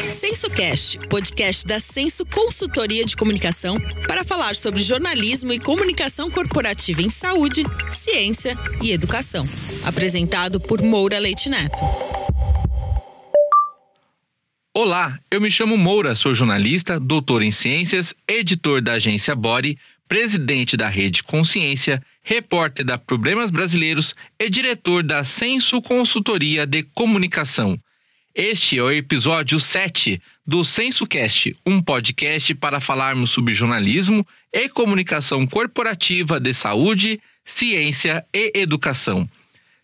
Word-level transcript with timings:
SensoCast, 0.00 0.98
podcast 1.08 1.66
da 1.66 1.78
Senso 1.78 2.24
Consultoria 2.24 3.04
de 3.04 3.14
Comunicação, 3.14 3.76
para 4.06 4.24
falar 4.24 4.56
sobre 4.56 4.82
jornalismo 4.82 5.52
e 5.52 5.60
comunicação 5.60 6.30
corporativa 6.30 7.02
em 7.02 7.10
saúde, 7.10 7.62
ciência 7.92 8.56
e 8.82 8.90
educação. 8.90 9.46
Apresentado 9.84 10.58
por 10.58 10.80
Moura 10.80 11.18
Leite 11.18 11.50
Neto. 11.50 11.76
Olá, 14.72 15.18
eu 15.30 15.40
me 15.40 15.50
chamo 15.50 15.76
Moura, 15.76 16.14
sou 16.16 16.34
jornalista, 16.34 16.98
doutor 16.98 17.42
em 17.42 17.52
ciências, 17.52 18.14
editor 18.26 18.80
da 18.80 18.94
agência 18.94 19.34
Body, 19.34 19.78
presidente 20.08 20.76
da 20.76 20.88
rede 20.88 21.22
Consciência, 21.22 22.02
repórter 22.22 22.84
da 22.84 22.96
Problemas 22.96 23.50
Brasileiros 23.50 24.14
e 24.38 24.48
diretor 24.48 25.02
da 25.02 25.24
Senso 25.24 25.82
Consultoria 25.82 26.66
de 26.66 26.82
Comunicação. 26.82 27.78
Este 28.38 28.76
é 28.76 28.82
o 28.82 28.90
episódio 28.90 29.58
7 29.58 30.20
do 30.46 30.62
SensoCast, 30.62 31.56
um 31.64 31.80
podcast 31.80 32.54
para 32.56 32.80
falarmos 32.80 33.30
sobre 33.30 33.54
jornalismo 33.54 34.26
e 34.52 34.68
comunicação 34.68 35.46
corporativa 35.46 36.38
de 36.38 36.52
saúde, 36.52 37.18
ciência 37.46 38.26
e 38.34 38.52
educação. 38.54 39.26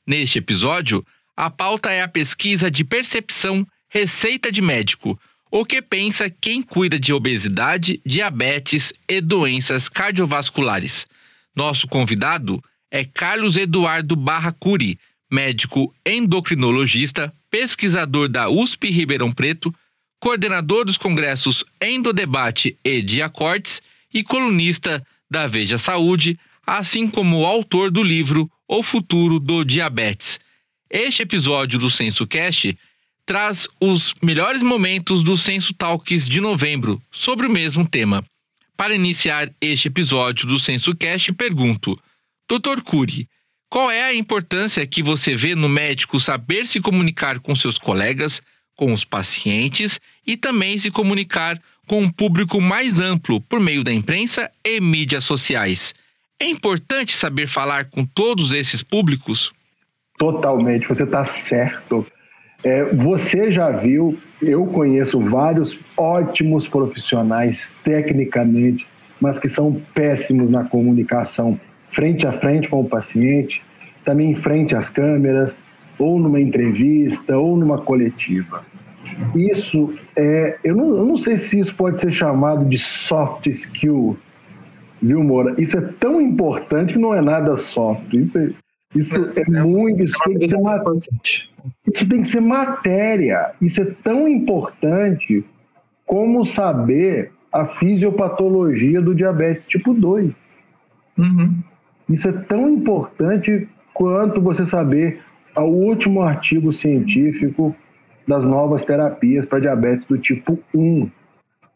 Neste 0.06 0.36
episódio, 0.36 1.02
a 1.34 1.48
pauta 1.48 1.90
é 1.92 2.02
a 2.02 2.08
pesquisa 2.08 2.70
de 2.70 2.84
percepção 2.84 3.66
Receita 3.88 4.52
de 4.52 4.60
Médico, 4.60 5.18
o 5.50 5.64
que 5.64 5.80
pensa 5.80 6.28
quem 6.28 6.60
cuida 6.60 7.00
de 7.00 7.10
obesidade, 7.10 8.02
diabetes 8.04 8.92
e 9.08 9.22
doenças 9.22 9.88
cardiovasculares. 9.88 11.06
Nosso 11.56 11.88
convidado 11.88 12.62
é 12.90 13.02
Carlos 13.02 13.56
Eduardo 13.56 14.14
Barra 14.14 14.52
Curi, 14.52 14.98
médico 15.30 15.94
endocrinologista, 16.04 17.32
pesquisador 17.52 18.30
da 18.30 18.48
USP 18.48 18.90
Ribeirão 18.90 19.30
Preto, 19.30 19.72
coordenador 20.18 20.86
dos 20.86 20.96
congressos 20.96 21.62
Endodebate 21.78 22.78
e 22.82 23.02
Diacortes 23.02 23.82
e 24.12 24.24
colunista 24.24 25.06
da 25.30 25.46
Veja 25.46 25.76
Saúde, 25.76 26.38
assim 26.66 27.06
como 27.06 27.44
autor 27.44 27.90
do 27.90 28.02
livro 28.02 28.50
O 28.66 28.82
Futuro 28.82 29.38
do 29.38 29.64
Diabetes. 29.64 30.40
Este 30.90 31.22
episódio 31.22 31.78
do 31.78 31.90
SensoCast 31.90 32.78
traz 33.26 33.68
os 33.78 34.14
melhores 34.22 34.62
momentos 34.62 35.22
do 35.22 35.36
Senso 35.36 35.74
Talks 35.74 36.26
de 36.26 36.40
novembro 36.40 37.02
sobre 37.10 37.46
o 37.46 37.50
mesmo 37.50 37.86
tema. 37.86 38.24
Para 38.78 38.94
iniciar 38.94 39.52
este 39.60 39.88
episódio 39.88 40.46
do 40.46 40.58
SensoCast, 40.58 41.32
pergunto: 41.34 42.00
Dr. 42.48 42.80
Cury, 42.82 43.28
qual 43.72 43.90
é 43.90 44.04
a 44.04 44.14
importância 44.14 44.86
que 44.86 45.02
você 45.02 45.34
vê 45.34 45.54
no 45.54 45.66
médico 45.66 46.20
saber 46.20 46.66
se 46.66 46.78
comunicar 46.78 47.40
com 47.40 47.54
seus 47.54 47.78
colegas, 47.78 48.42
com 48.76 48.92
os 48.92 49.02
pacientes 49.02 49.98
e 50.26 50.36
também 50.36 50.76
se 50.76 50.90
comunicar 50.90 51.58
com 51.86 52.02
um 52.02 52.10
público 52.12 52.60
mais 52.60 53.00
amplo 53.00 53.40
por 53.40 53.58
meio 53.58 53.82
da 53.82 53.90
imprensa 53.90 54.50
e 54.62 54.78
mídias 54.78 55.24
sociais? 55.24 55.94
É 56.38 56.44
importante 56.46 57.16
saber 57.16 57.48
falar 57.48 57.86
com 57.86 58.04
todos 58.04 58.52
esses 58.52 58.82
públicos? 58.82 59.50
Totalmente, 60.18 60.86
você 60.86 61.04
está 61.04 61.24
certo. 61.24 62.06
É, 62.62 62.84
você 62.92 63.50
já 63.50 63.70
viu, 63.70 64.20
eu 64.42 64.66
conheço 64.66 65.18
vários 65.18 65.78
ótimos 65.96 66.68
profissionais 66.68 67.74
tecnicamente, 67.82 68.86
mas 69.18 69.38
que 69.38 69.48
são 69.48 69.80
péssimos 69.94 70.50
na 70.50 70.62
comunicação 70.62 71.58
frente 71.92 72.26
a 72.26 72.32
frente 72.32 72.68
com 72.68 72.80
o 72.80 72.88
paciente, 72.88 73.62
também 74.04 74.30
em 74.30 74.34
frente 74.34 74.74
às 74.74 74.90
câmeras, 74.90 75.56
ou 75.98 76.18
numa 76.18 76.40
entrevista, 76.40 77.38
ou 77.38 77.56
numa 77.56 77.78
coletiva. 77.78 78.64
Isso 79.34 79.94
é. 80.16 80.58
Eu 80.64 80.74
não, 80.74 80.96
eu 80.96 81.06
não 81.06 81.16
sei 81.16 81.36
se 81.36 81.58
isso 81.58 81.74
pode 81.74 82.00
ser 82.00 82.10
chamado 82.10 82.64
de 82.64 82.78
soft 82.78 83.46
skill, 83.46 84.16
viu, 85.00 85.22
Moura? 85.22 85.54
Isso 85.60 85.76
é 85.76 85.80
tão 85.80 86.20
importante 86.20 86.94
que 86.94 86.98
não 86.98 87.14
é 87.14 87.20
nada 87.20 87.56
soft. 87.56 88.12
Isso 88.14 88.38
é, 88.38 88.50
isso 88.94 89.32
é, 89.36 89.42
é 89.42 89.62
muito. 89.62 90.02
Isso 90.02 90.18
tem, 90.24 90.38
que 90.38 90.48
ser 90.48 90.58
isso 91.86 92.08
tem 92.08 92.22
que 92.22 92.28
ser 92.28 92.40
matéria. 92.40 93.52
Isso 93.60 93.82
é 93.82 93.86
tão 94.02 94.26
importante 94.26 95.44
como 96.06 96.44
saber 96.44 97.32
a 97.52 97.66
fisiopatologia 97.66 99.00
do 99.00 99.14
diabetes 99.14 99.66
tipo 99.66 99.92
2. 99.92 100.32
Uhum. 101.18 101.58
Isso 102.12 102.28
é 102.28 102.32
tão 102.32 102.68
importante 102.68 103.66
quanto 103.94 104.40
você 104.40 104.66
saber 104.66 105.20
o 105.56 105.62
último 105.62 106.20
artigo 106.20 106.70
científico 106.70 107.74
das 108.28 108.44
novas 108.44 108.84
terapias 108.84 109.46
para 109.46 109.60
diabetes 109.60 110.04
do 110.06 110.18
tipo 110.18 110.58
1. 110.74 111.08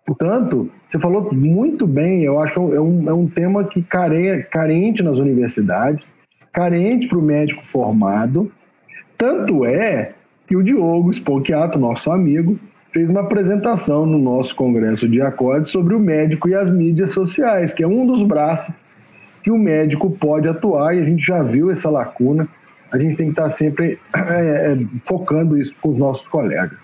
Portanto, 0.05 0.71
você 0.87 0.99
falou 0.99 1.33
muito 1.33 1.87
bem, 1.87 2.23
eu 2.23 2.39
acho 2.39 2.53
que 2.53 2.59
é 2.59 2.81
um, 2.81 3.09
é 3.09 3.15
um 3.15 3.27
tema 3.27 3.65
que 3.65 3.83
care, 3.83 4.45
carente 4.51 5.03
nas 5.03 5.19
universidades, 5.19 6.07
carente 6.53 7.09
para 7.09 7.19
o 7.19 7.23
médico 7.23 7.67
formado. 7.67 8.53
Tanto 9.17 9.65
é 9.65 10.13
que 10.47 10.55
o 10.55 10.63
Diogo 10.63 11.11
Sponchiato, 11.13 11.79
nosso 11.79 12.13
amigo, 12.13 12.59
fez 12.93 13.09
uma 13.09 13.21
apresentação 13.21 14.05
no 14.05 14.19
nosso 14.19 14.55
congresso 14.55 15.09
de 15.09 15.21
acorde 15.23 15.71
sobre 15.71 15.95
o 15.95 15.99
médico 15.99 16.49
e 16.49 16.55
as 16.55 16.71
mídias 16.71 17.13
sociais, 17.13 17.73
que 17.73 17.83
é 17.83 17.87
um 17.87 18.07
dos 18.07 18.23
braços 18.23 18.73
que 19.47 19.51
o 19.53 19.57
médico 19.57 20.11
pode 20.11 20.49
atuar 20.49 20.97
e 20.97 21.01
a 21.01 21.05
gente 21.05 21.25
já 21.25 21.41
viu 21.41 21.71
essa 21.71 21.89
lacuna. 21.89 22.49
A 22.91 22.99
gente 22.99 23.15
tem 23.17 23.27
que 23.27 23.33
estar 23.33 23.49
sempre 23.49 23.97
é, 24.13 24.19
é, 24.19 24.77
focando 25.05 25.57
isso 25.57 25.73
com 25.81 25.91
os 25.91 25.97
nossos 25.97 26.27
colegas. 26.27 26.77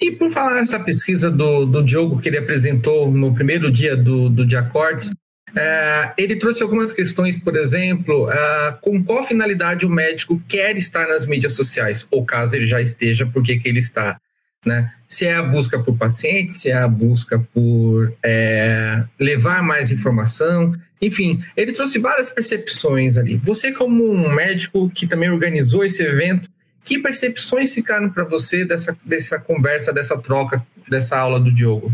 E 0.00 0.10
por 0.10 0.28
falar 0.28 0.56
nessa 0.56 0.80
pesquisa 0.80 1.30
do, 1.30 1.64
do 1.64 1.80
Diogo 1.80 2.18
que 2.18 2.28
ele 2.28 2.38
apresentou 2.38 3.08
no 3.08 3.32
primeiro 3.32 3.70
dia 3.70 3.96
do, 3.96 4.28
do 4.28 4.44
Diacordes, 4.44 5.12
é, 5.54 6.12
ele 6.18 6.34
trouxe 6.34 6.60
algumas 6.60 6.92
questões, 6.92 7.38
por 7.38 7.54
exemplo, 7.54 8.28
é, 8.28 8.76
com 8.80 9.00
qual 9.04 9.22
finalidade 9.22 9.86
o 9.86 9.90
médico 9.90 10.42
quer 10.48 10.76
estar 10.76 11.06
nas 11.06 11.24
mídias 11.24 11.52
sociais, 11.52 12.04
ou 12.10 12.24
caso 12.24 12.56
ele 12.56 12.66
já 12.66 12.80
esteja, 12.80 13.26
por 13.26 13.44
que 13.44 13.60
ele 13.64 13.78
está. 13.78 14.18
Né? 14.66 14.92
Se 15.08 15.24
é 15.24 15.36
a 15.36 15.42
busca 15.42 15.78
por 15.78 15.96
paciente, 15.96 16.52
se 16.52 16.70
é 16.70 16.76
a 16.76 16.88
busca 16.88 17.38
por 17.38 18.12
é, 18.22 19.04
levar 19.18 19.62
mais 19.62 19.90
informação, 19.90 20.74
enfim, 21.00 21.42
ele 21.56 21.72
trouxe 21.72 21.98
várias 21.98 22.28
percepções 22.28 23.16
ali. 23.16 23.36
Você, 23.44 23.72
como 23.72 24.04
um 24.04 24.32
médico 24.34 24.90
que 24.90 25.06
também 25.06 25.30
organizou 25.30 25.84
esse 25.84 26.02
evento, 26.02 26.50
que 26.84 26.98
percepções 26.98 27.72
ficaram 27.72 28.10
para 28.10 28.24
você 28.24 28.64
dessa, 28.64 28.96
dessa 29.04 29.38
conversa, 29.38 29.92
dessa 29.92 30.18
troca, 30.18 30.64
dessa 30.88 31.16
aula 31.18 31.38
do 31.38 31.52
Diogo? 31.52 31.92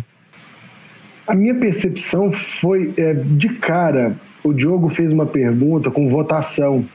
A 1.27 1.35
minha 1.35 1.55
percepção 1.55 2.31
foi 2.31 2.93
é, 2.97 3.15
de 3.15 3.49
cara. 3.55 4.17
O 4.43 4.53
Diogo 4.53 4.89
fez 4.89 5.11
uma 5.11 5.27
pergunta 5.27 5.91
com 5.91 6.09
votação. 6.09 6.89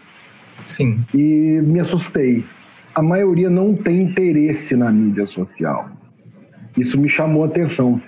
Sim. 0.66 1.04
E 1.14 1.60
me 1.64 1.80
assustei. 1.80 2.46
A 2.94 3.02
maioria 3.02 3.50
não 3.50 3.76
tem 3.76 4.02
interesse 4.02 4.76
na 4.76 4.92
mídia 4.92 5.28
social. 5.28 5.90
Isso 6.78 7.00
me 7.00 7.10
chamou 7.10 7.44
a 7.44 7.48
atenção. 7.48 8.02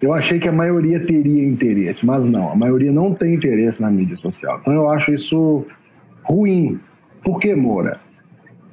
Eu 0.00 0.12
achei 0.12 0.40
que 0.40 0.48
a 0.48 0.52
maioria 0.52 0.98
teria 1.06 1.46
interesse, 1.46 2.04
mas 2.04 2.26
não, 2.26 2.50
a 2.50 2.56
maioria 2.56 2.90
não 2.90 3.14
tem 3.14 3.34
interesse 3.34 3.80
na 3.80 3.90
mídia 3.90 4.16
social. 4.16 4.58
Então 4.60 4.72
eu 4.72 4.90
acho 4.90 5.14
isso 5.14 5.64
ruim. 6.24 6.80
Por 7.22 7.38
que, 7.38 7.54
Moura? 7.54 8.00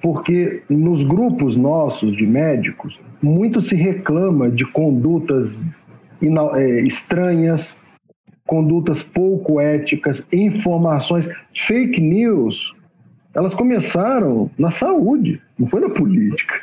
Porque 0.01 0.63
nos 0.67 1.03
grupos 1.03 1.55
nossos 1.55 2.15
de 2.15 2.25
médicos, 2.25 2.99
muito 3.21 3.61
se 3.61 3.75
reclama 3.75 4.49
de 4.49 4.65
condutas 4.65 5.59
é, 6.55 6.81
estranhas, 6.81 7.77
condutas 8.47 9.03
pouco 9.03 9.61
éticas, 9.61 10.25
informações, 10.33 11.29
fake 11.53 12.01
news. 12.01 12.75
Elas 13.33 13.53
começaram 13.53 14.49
na 14.57 14.71
saúde, 14.71 15.41
não 15.57 15.67
foi 15.67 15.81
na 15.81 15.89
política. 15.89 16.61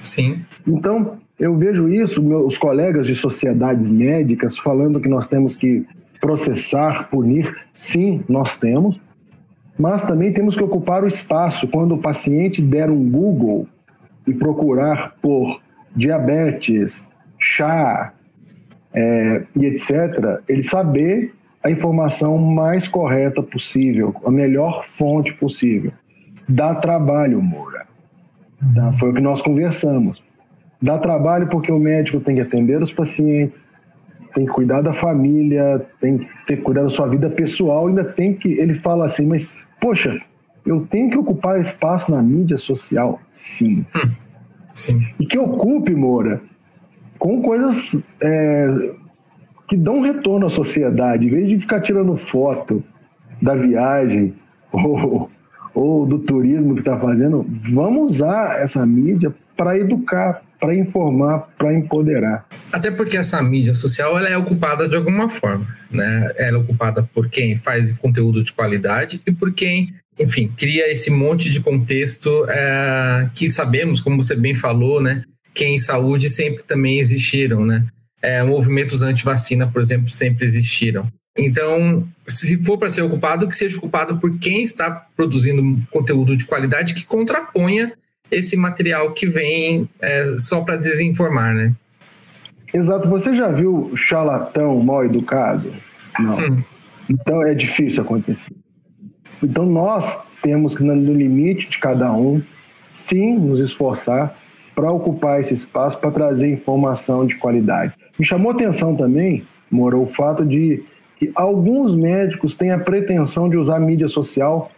Sim. 0.00 0.44
Então, 0.66 1.18
eu 1.38 1.56
vejo 1.56 1.88
isso, 1.88 2.22
meus 2.22 2.58
colegas 2.58 3.06
de 3.06 3.14
sociedades 3.14 3.90
médicas 3.90 4.58
falando 4.58 5.00
que 5.00 5.08
nós 5.08 5.26
temos 5.26 5.56
que 5.56 5.86
processar, 6.20 7.08
punir. 7.08 7.54
Sim, 7.72 8.22
nós 8.28 8.56
temos, 8.56 9.00
mas 9.78 10.04
também 10.04 10.32
temos 10.32 10.56
que 10.56 10.62
ocupar 10.62 11.04
o 11.04 11.08
espaço. 11.08 11.66
Quando 11.68 11.94
o 11.94 11.98
paciente 11.98 12.60
der 12.60 12.90
um 12.90 13.10
Google 13.10 13.66
e 14.26 14.32
procurar 14.32 15.16
por 15.20 15.60
diabetes, 15.94 17.04
chá 17.38 18.12
é, 18.94 19.42
e 19.56 19.66
etc., 19.66 20.40
ele 20.48 20.62
saber 20.62 21.34
a 21.62 21.70
informação 21.70 22.36
mais 22.38 22.88
correta 22.88 23.42
possível, 23.42 24.14
a 24.24 24.30
melhor 24.30 24.84
fonte 24.84 25.32
possível. 25.34 25.92
Dá 26.48 26.74
trabalho, 26.74 27.40
Moura. 27.40 27.86
Tá? 28.74 28.92
Foi 28.94 29.10
o 29.10 29.14
que 29.14 29.20
nós 29.20 29.40
conversamos. 29.40 30.22
Dá 30.80 30.98
trabalho 30.98 31.46
porque 31.46 31.70
o 31.70 31.78
médico 31.78 32.20
tem 32.20 32.34
que 32.34 32.40
atender 32.40 32.82
os 32.82 32.92
pacientes, 32.92 33.58
tem 34.34 34.46
que 34.46 34.52
cuidar 34.52 34.82
da 34.82 34.92
família, 34.92 35.86
tem 36.00 36.18
que, 36.18 36.44
ter 36.44 36.56
cuidar 36.58 36.82
da 36.82 36.90
sua 36.90 37.06
vida 37.06 37.30
pessoal, 37.30 37.86
ainda 37.86 38.02
tem 38.02 38.34
que. 38.34 38.52
Ele 38.58 38.74
fala 38.74 39.06
assim, 39.06 39.26
mas, 39.26 39.48
poxa, 39.80 40.20
eu 40.66 40.86
tenho 40.90 41.10
que 41.10 41.18
ocupar 41.18 41.60
espaço 41.60 42.10
na 42.10 42.20
mídia 42.20 42.56
social? 42.56 43.20
Sim. 43.30 43.86
Hum. 43.94 44.10
Sim. 44.74 45.06
E 45.20 45.26
que 45.26 45.38
ocupe, 45.38 45.94
Moura, 45.94 46.40
com 47.18 47.42
coisas 47.42 47.96
é, 48.20 48.94
que 49.72 49.76
dão 49.78 50.02
retorno 50.02 50.44
à 50.44 50.50
sociedade, 50.50 51.24
em 51.24 51.30
vez 51.30 51.48
de 51.48 51.58
ficar 51.58 51.80
tirando 51.80 52.14
foto 52.14 52.84
da 53.40 53.54
viagem 53.54 54.34
ou, 54.70 55.30
ou 55.72 56.04
do 56.04 56.18
turismo 56.18 56.74
que 56.74 56.80
está 56.80 56.98
fazendo, 56.98 57.46
vamos 57.72 58.16
usar 58.16 58.60
essa 58.60 58.84
mídia 58.84 59.34
para 59.56 59.78
educar, 59.78 60.42
para 60.60 60.74
informar, 60.74 61.48
para 61.56 61.72
empoderar. 61.72 62.46
Até 62.70 62.90
porque 62.90 63.16
essa 63.16 63.40
mídia 63.40 63.72
social 63.72 64.18
ela 64.18 64.28
é 64.28 64.36
ocupada 64.36 64.86
de 64.86 64.94
alguma 64.94 65.30
forma, 65.30 65.66
né? 65.90 66.30
Ela 66.36 66.58
é 66.58 66.60
ocupada 66.60 67.02
por 67.02 67.30
quem 67.30 67.56
faz 67.56 67.90
conteúdo 67.98 68.42
de 68.42 68.52
qualidade 68.52 69.22
e 69.26 69.32
por 69.32 69.54
quem, 69.54 69.94
enfim, 70.18 70.52
cria 70.54 70.92
esse 70.92 71.10
monte 71.10 71.48
de 71.48 71.60
contexto 71.60 72.44
é, 72.50 73.30
que 73.34 73.48
sabemos, 73.48 74.02
como 74.02 74.22
você 74.22 74.36
bem 74.36 74.54
falou, 74.54 75.00
né? 75.00 75.22
Que 75.54 75.64
em 75.64 75.78
saúde 75.78 76.28
sempre 76.28 76.62
também 76.62 76.98
existiram, 76.98 77.64
né? 77.64 77.86
É, 78.22 78.42
movimentos 78.42 79.02
anti-vacina, 79.02 79.66
por 79.66 79.82
exemplo, 79.82 80.08
sempre 80.08 80.44
existiram. 80.44 81.10
Então, 81.36 82.06
se 82.28 82.62
for 82.62 82.78
para 82.78 82.90
ser 82.90 83.02
ocupado, 83.02 83.48
que 83.48 83.56
seja 83.56 83.76
ocupado 83.78 84.18
por 84.18 84.38
quem 84.38 84.62
está 84.62 85.06
produzindo 85.16 85.82
conteúdo 85.90 86.36
de 86.36 86.44
qualidade 86.44 86.94
que 86.94 87.04
contraponha 87.04 87.92
esse 88.30 88.56
material 88.56 89.12
que 89.12 89.26
vem 89.26 89.88
é, 90.00 90.36
só 90.38 90.60
para 90.60 90.76
desinformar, 90.76 91.54
né? 91.54 91.72
Exato. 92.72 93.08
Você 93.08 93.34
já 93.34 93.48
viu 93.48 93.92
charlatão 93.94 94.78
mal 94.80 95.04
educado? 95.04 95.72
Não. 96.18 96.38
Hum. 96.38 96.62
Então 97.08 97.42
é 97.42 97.54
difícil 97.54 98.02
acontecer. 98.02 98.54
Então 99.42 99.66
nós 99.66 100.22
temos 100.42 100.74
que, 100.74 100.82
no 100.82 101.14
limite 101.14 101.68
de 101.68 101.78
cada 101.78 102.12
um, 102.12 102.42
sim, 102.88 103.38
nos 103.38 103.60
esforçar 103.60 104.36
para 104.74 104.90
ocupar 104.90 105.40
esse 105.40 105.52
espaço, 105.52 105.98
para 105.98 106.10
trazer 106.10 106.48
informação 106.50 107.26
de 107.26 107.36
qualidade. 107.36 107.94
Me 108.18 108.24
chamou 108.24 108.52
atenção 108.52 108.94
também, 108.94 109.44
Moro, 109.70 110.02
o 110.02 110.06
fato 110.06 110.44
de 110.44 110.82
que 111.16 111.30
alguns 111.34 111.94
médicos 111.94 112.54
têm 112.54 112.70
a 112.70 112.78
pretensão 112.78 113.48
de 113.48 113.56
usar 113.56 113.78
mídia 113.80 114.08
social 114.08 114.70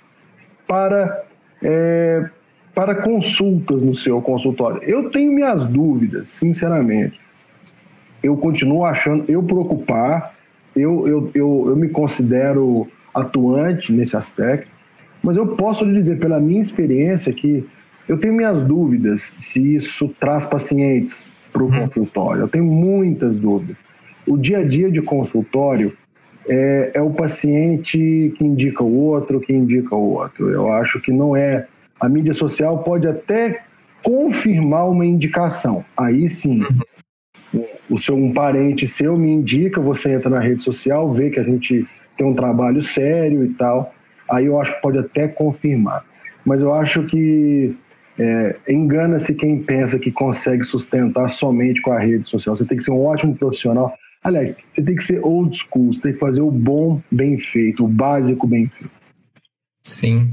para 0.67 1.25
é, 1.63 2.29
para 2.75 2.95
consultas 2.97 3.83
no 3.83 3.95
seu 3.95 4.21
consultório. 4.21 4.83
Eu 4.83 5.11
tenho 5.11 5.33
minhas 5.33 5.65
dúvidas, 5.67 6.29
sinceramente. 6.31 7.19
Eu 8.23 8.37
continuo 8.37 8.85
achando, 8.85 9.25
eu 9.29 9.43
preocupar, 9.43 10.35
eu, 10.75 11.07
eu, 11.07 11.31
eu, 11.35 11.65
eu 11.69 11.77
me 11.77 11.89
considero 11.89 12.89
atuante 13.15 13.93
nesse 13.93 14.17
aspecto, 14.17 14.69
mas 15.23 15.37
eu 15.37 15.47
posso 15.57 15.85
lhe 15.85 15.95
dizer, 15.95 16.19
pela 16.19 16.41
minha 16.41 16.61
experiência, 16.61 17.33
que 17.33 17.65
eu 18.09 18.19
tenho 18.19 18.35
minhas 18.35 18.61
dúvidas 18.61 19.33
se 19.39 19.77
isso 19.77 20.09
traz 20.21 20.45
pacientes 20.45 21.33
para 21.55 21.63
o 21.63 21.67
uhum. 21.67 21.81
consultório. 21.81 22.43
Eu 22.43 22.49
tenho 22.49 22.65
muitas 22.65 23.39
dúvidas. 23.39 23.77
O 24.27 24.37
dia 24.37 24.59
a 24.59 24.65
dia 24.65 24.91
de 24.91 25.01
consultório 25.01 25.97
é, 26.49 26.91
é 26.95 27.01
o 27.01 27.11
paciente 27.11 28.35
que 28.37 28.45
indica 28.45 28.83
o 28.83 28.95
outro, 28.95 29.41
que 29.41 29.53
indica 29.53 29.95
o 29.95 30.15
outro. 30.15 30.51
Eu 30.51 30.73
acho 30.73 31.01
que 31.01 31.13
não 31.13 31.37
é 31.37 31.67
a 32.01 32.09
mídia 32.09 32.35
social 32.35 32.79
pode 32.79 33.07
até 33.07 33.63
confirmar 34.03 34.91
uma 34.91 35.07
indicação. 35.07 35.85
Aí 35.97 36.29
sim, 36.29 36.63
uhum. 37.53 37.65
o 37.89 37.97
seu 37.97 38.17
um 38.17 38.33
parente 38.33 38.89
seu 38.89 39.17
me 39.17 39.31
indica, 39.31 39.81
você 39.81 40.13
entra 40.13 40.29
na 40.29 40.41
rede 40.41 40.63
social, 40.63 41.13
vê 41.13 41.31
que 41.31 41.39
a 41.39 41.45
gente 41.45 41.87
tem 42.19 42.27
um 42.27 42.35
trabalho 42.35 42.83
sério 42.83 43.45
e 43.45 43.55
tal. 43.55 43.95
Aí 44.29 44.47
eu 44.47 44.61
acho 44.61 44.75
que 44.75 44.83
pode 44.83 44.99
até 44.99 45.29
confirmar. 45.29 46.05
Mas 46.45 46.61
eu 46.61 46.75
acho 46.75 47.05
que 47.05 47.75
é, 48.19 48.57
engana-se 48.69 49.35
quem 49.35 49.59
pensa 49.63 49.99
que 49.99 50.11
consegue 50.11 50.65
sustentar 50.65 51.29
somente 51.29 51.83
com 51.83 51.93
a 51.93 51.99
rede 51.99 52.29
social. 52.29 52.57
Você 52.57 52.65
tem 52.65 52.79
que 52.79 52.85
ser 52.85 52.93
um 52.93 53.05
ótimo 53.05 53.37
profissional. 53.37 53.93
Aliás, 54.23 54.55
você 54.73 54.83
tem 54.83 54.95
que 54.95 55.05
ser 55.05 55.21
old 55.25 55.57
school, 55.57 55.93
você 55.93 56.01
tem 56.01 56.13
que 56.13 56.19
fazer 56.19 56.41
o 56.41 56.51
bom 56.51 57.03
bem 57.11 57.39
feito, 57.39 57.85
o 57.85 57.89
básico 57.89 58.47
bem 58.47 58.69
feito. 58.69 58.93
Sim. 59.85 60.33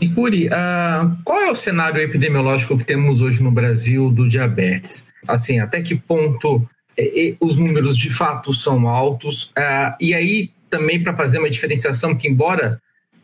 E 0.00 0.08
Curi, 0.08 0.48
uh, 0.48 1.16
qual 1.24 1.40
é 1.40 1.50
o 1.50 1.56
cenário 1.56 2.00
epidemiológico 2.00 2.76
que 2.76 2.84
temos 2.84 3.20
hoje 3.20 3.42
no 3.42 3.50
Brasil 3.50 4.10
do 4.10 4.28
diabetes? 4.28 5.06
Assim, 5.26 5.58
até 5.58 5.82
que 5.82 5.96
ponto 5.96 6.66
é, 6.96 7.34
os 7.40 7.56
números 7.56 7.96
de 7.96 8.10
fato 8.10 8.52
são 8.52 8.88
altos? 8.88 9.44
Uh, 9.56 9.94
e 10.00 10.14
aí, 10.14 10.50
também 10.68 11.02
para 11.02 11.16
fazer 11.16 11.38
uma 11.38 11.50
diferenciação, 11.50 12.14
que 12.14 12.28
embora 12.28 12.80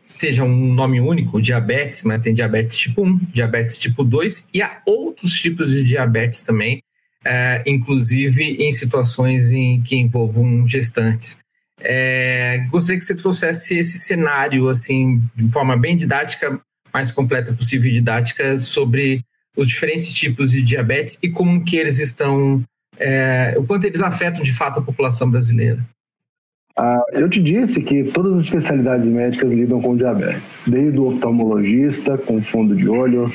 seja 0.07 0.43
um 0.43 0.73
nome 0.73 0.99
único, 1.01 1.41
diabetes, 1.41 2.03
mas 2.03 2.21
tem 2.21 2.33
diabetes 2.33 2.77
tipo 2.77 3.03
1, 3.03 3.17
diabetes 3.33 3.77
tipo 3.77 4.03
2 4.03 4.47
e 4.53 4.61
há 4.61 4.81
outros 4.85 5.33
tipos 5.33 5.69
de 5.69 5.83
diabetes 5.83 6.41
também, 6.41 6.81
uh, 7.25 7.61
inclusive 7.65 8.43
em 8.43 8.71
situações 8.71 9.51
em 9.51 9.81
que 9.81 9.95
envolvam 9.95 10.65
gestantes. 10.65 11.37
É, 11.79 12.65
gostaria 12.71 12.97
que 12.97 13.05
você 13.05 13.13
trouxesse 13.13 13.77
esse 13.77 13.99
cenário, 13.99 14.67
assim, 14.67 15.21
de 15.35 15.51
forma 15.51 15.77
bem 15.77 15.95
didática, 15.95 16.59
mais 16.91 17.11
completa 17.11 17.53
possível 17.53 17.91
didática, 17.91 18.57
sobre 18.57 19.21
os 19.55 19.67
diferentes 19.67 20.11
tipos 20.11 20.51
de 20.51 20.61
diabetes 20.61 21.17
e 21.21 21.29
como 21.29 21.63
que 21.63 21.77
eles 21.77 21.99
estão, 21.99 22.63
é, 22.97 23.55
o 23.57 23.63
quanto 23.63 23.85
eles 23.85 24.01
afetam 24.01 24.41
de 24.43 24.53
fato 24.53 24.79
a 24.79 24.83
população 24.83 25.29
brasileira. 25.29 25.85
Ah, 26.77 27.01
eu 27.11 27.27
te 27.27 27.41
disse 27.41 27.81
que 27.81 28.03
todas 28.03 28.33
as 28.33 28.43
especialidades 28.43 29.07
médicas 29.07 29.51
lidam 29.51 29.81
com 29.81 29.97
diabetes, 29.97 30.43
desde 30.67 30.99
o 30.99 31.07
oftalmologista 31.07 32.19
com 32.19 32.43
fundo 32.43 32.75
de 32.75 32.87
olho, 32.87 33.33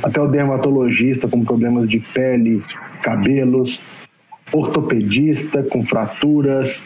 até 0.00 0.20
o 0.20 0.28
dermatologista 0.28 1.26
com 1.26 1.44
problemas 1.44 1.88
de 1.88 1.98
pele, 1.98 2.62
cabelos, 3.02 3.80
ortopedista 4.52 5.60
com 5.64 5.84
fraturas, 5.84 6.84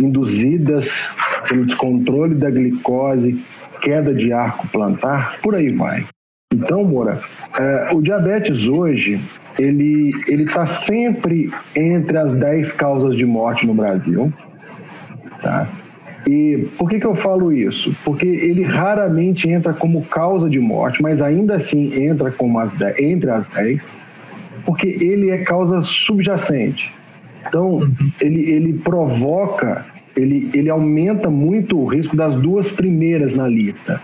induzidas 0.00 1.14
pelo 1.46 1.66
descontrole 1.66 2.34
da 2.34 2.48
glicose, 2.48 3.44
queda 3.82 4.14
de 4.14 4.32
arco 4.32 4.66
plantar, 4.68 5.38
por 5.42 5.54
aí 5.54 5.70
vai. 5.70 6.06
Então, 6.54 6.82
Moura, 6.82 7.20
é, 7.58 7.90
o 7.92 8.00
diabetes 8.00 8.68
hoje, 8.68 9.20
ele 9.58 10.12
está 10.28 10.66
sempre 10.66 11.50
entre 11.76 12.16
as 12.16 12.32
10 12.32 12.72
causas 12.72 13.14
de 13.14 13.26
morte 13.26 13.66
no 13.66 13.74
Brasil. 13.74 14.32
Tá? 15.42 15.68
E 16.26 16.68
por 16.78 16.88
que, 16.88 17.00
que 17.00 17.06
eu 17.06 17.14
falo 17.14 17.52
isso? 17.52 17.94
Porque 18.04 18.26
ele 18.26 18.62
raramente 18.62 19.48
entra 19.48 19.72
como 19.72 20.02
causa 20.04 20.48
de 20.48 20.60
morte, 20.60 21.02
mas 21.02 21.20
ainda 21.20 21.56
assim 21.56 21.92
entra 22.00 22.30
como 22.30 22.60
as 22.60 22.72
10, 22.72 22.98
entre 23.00 23.30
as 23.30 23.46
10, 23.46 23.86
porque 24.64 24.86
ele 24.86 25.30
é 25.30 25.38
causa 25.38 25.82
subjacente. 25.82 26.94
Então, 27.48 27.90
ele, 28.20 28.40
ele 28.50 28.72
provoca, 28.74 29.84
ele, 30.16 30.48
ele 30.54 30.70
aumenta 30.70 31.28
muito 31.28 31.78
o 31.78 31.86
risco 31.86 32.16
das 32.16 32.36
duas 32.36 32.70
primeiras 32.70 33.34
na 33.34 33.48
lista, 33.48 34.00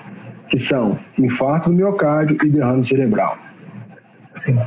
que 0.49 0.59
são 0.59 0.99
infarto 1.17 1.71
do 1.71 1.77
miocárdio 1.77 2.37
e 2.45 2.49
derrame 2.49 2.85
cerebral. 2.85 3.39
Sim. 4.35 4.59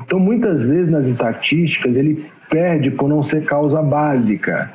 Então, 0.00 0.20
muitas 0.20 0.68
vezes 0.68 0.88
nas 0.88 1.06
estatísticas, 1.06 1.96
ele 1.96 2.26
perde 2.48 2.92
por 2.92 3.08
não 3.08 3.24
ser 3.24 3.44
causa 3.44 3.82
básica 3.82 4.70